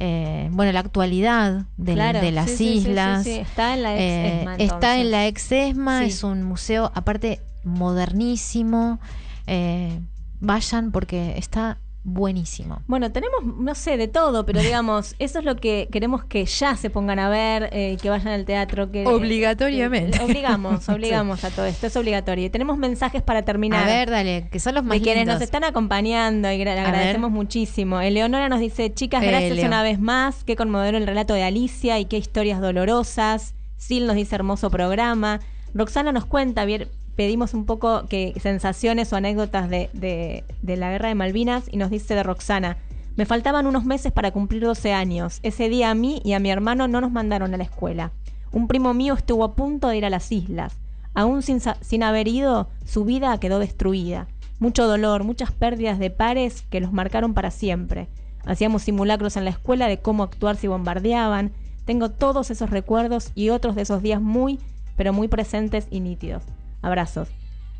[0.00, 3.26] eh, bueno, la actualidad de, Claro, de las sí, sí, sí, sí, islas.
[3.28, 8.98] Está en la ex Eh, está en la ex ESMA, es un museo aparte modernísimo.
[9.46, 10.00] eh,
[10.40, 12.80] vayan porque está buenísimo.
[12.86, 16.76] Bueno, tenemos, no sé, de todo, pero digamos, eso es lo que queremos que ya
[16.76, 18.90] se pongan a ver, eh, que vayan al teatro.
[18.90, 20.18] Que, Obligatoriamente.
[20.18, 22.46] que- obligamos, obligamos a todo esto, es obligatorio.
[22.46, 23.84] Y tenemos mensajes para terminar.
[23.84, 25.34] A ver, dale, que son los más de quienes lindos.
[25.36, 26.68] nos están acompañando y ver.
[26.68, 28.00] agradecemos muchísimo.
[28.00, 29.66] Eleonora nos dice, chicas, gracias Eleo.
[29.66, 33.54] una vez más, qué conmovedor el relato de Alicia y qué historias dolorosas.
[33.78, 35.40] Sil nos dice hermoso programa.
[35.74, 36.88] Roxana nos cuenta, bien,
[37.18, 40.44] pedimos un poco que sensaciones o anécdotas de, de-
[40.76, 42.76] la guerra de Malvinas y nos dice de Roxana,
[43.16, 45.40] me faltaban unos meses para cumplir 12 años.
[45.42, 48.12] Ese día a mí y a mi hermano no nos mandaron a la escuela.
[48.52, 50.76] Un primo mío estuvo a punto de ir a las islas.
[51.12, 54.28] Aún sin, sin haber ido, su vida quedó destruida.
[54.60, 58.06] Mucho dolor, muchas pérdidas de pares que los marcaron para siempre.
[58.46, 61.50] Hacíamos simulacros en la escuela de cómo actuar si bombardeaban.
[61.84, 64.60] Tengo todos esos recuerdos y otros de esos días muy,
[64.96, 66.44] pero muy presentes y nítidos.
[66.82, 67.28] Abrazos.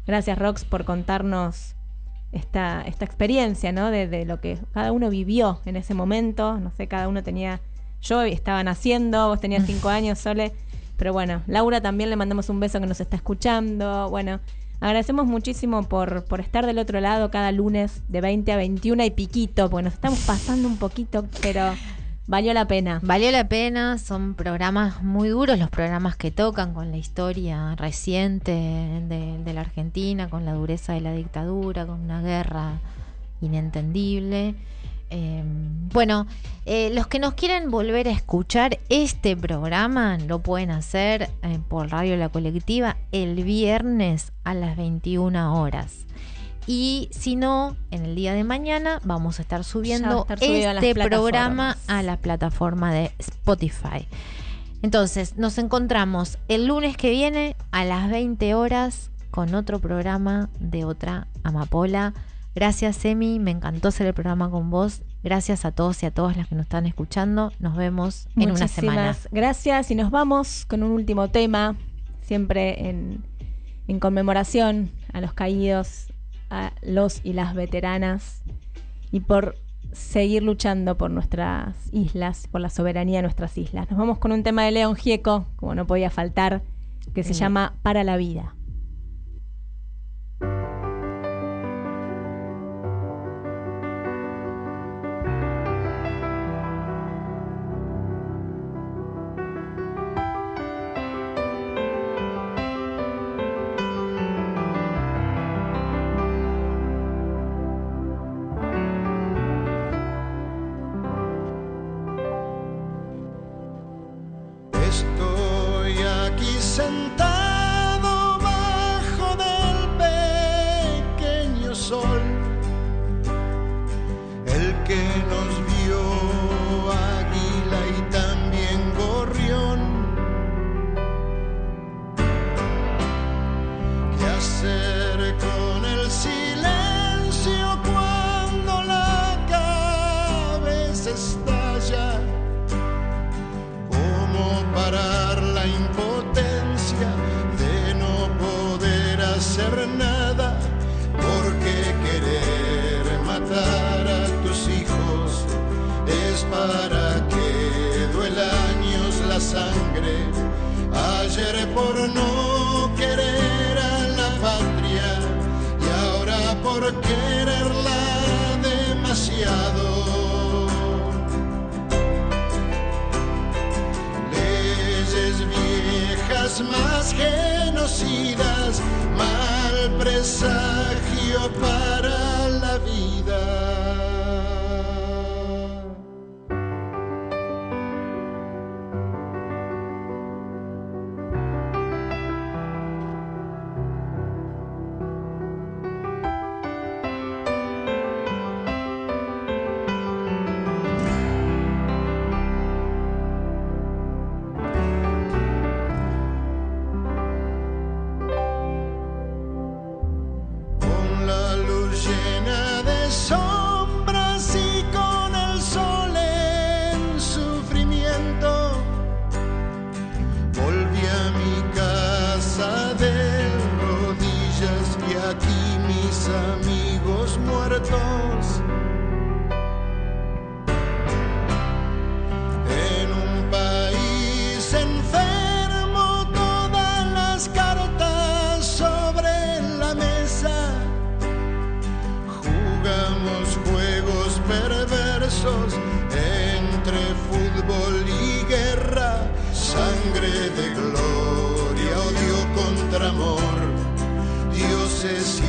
[0.07, 1.75] Gracias, Rox, por contarnos
[2.33, 3.91] esta, esta experiencia, ¿no?
[3.91, 6.59] De, de lo que cada uno vivió en ese momento.
[6.59, 7.61] No sé, cada uno tenía.
[8.01, 10.53] Yo estaba naciendo, vos tenías cinco años, Sole.
[10.97, 14.09] Pero bueno, Laura también le mandamos un beso que nos está escuchando.
[14.11, 14.41] Bueno,
[14.81, 19.11] agradecemos muchísimo por, por estar del otro lado cada lunes de 20 a 21 y
[19.11, 21.73] piquito, porque nos estamos pasando un poquito, pero
[22.29, 23.01] valió la pena.
[23.03, 28.53] Valió la pena, son programas muy duros, los programas que tocan con la historia reciente
[28.53, 32.75] de, la Argentina, con la dureza de la dictadura, con una guerra
[33.41, 34.55] inentendible.
[35.11, 35.43] Eh,
[35.91, 36.27] bueno,
[36.67, 41.89] eh, los que nos quieren volver a escuchar este programa lo pueden hacer eh, por
[41.89, 46.05] Radio La Colectiva el viernes a las 21 horas.
[46.71, 50.73] Y si no, en el día de mañana vamos a estar a subiendo estar a
[50.75, 54.07] este programa a la plataforma de Spotify.
[54.83, 60.85] Entonces, nos encontramos el lunes que viene a las 20 horas con otro programa de
[60.85, 62.13] otra amapola.
[62.55, 63.39] Gracias, Emi.
[63.39, 65.01] Me encantó hacer el programa con vos.
[65.25, 67.51] Gracias a todos y a todas las que nos están escuchando.
[67.61, 69.17] Nos vemos en una semana.
[69.31, 71.77] Gracias y nos vamos con un último tema,
[72.21, 73.25] siempre en,
[73.87, 76.08] en conmemoración a los caídos,
[76.51, 78.43] a los y las veteranas
[79.11, 79.57] y por
[79.93, 83.91] seguir luchando por nuestras islas, por la soberanía de nuestras islas.
[83.91, 86.63] Nos vamos con un tema de León Gieco, como no podía faltar,
[87.15, 87.37] que se Mm.
[87.37, 88.55] llama Para la Vida.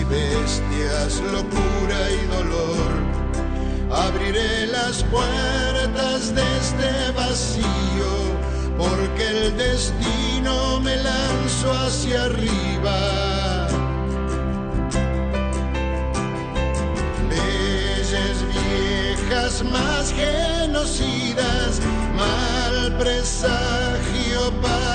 [0.09, 2.89] bestias, locura y dolor.
[3.91, 8.11] Abriré las puertas de este vacío,
[8.77, 13.67] porque el destino me lanzó hacia arriba.
[17.29, 21.81] Leyes viejas más genocidas,
[22.15, 24.88] mal presagio para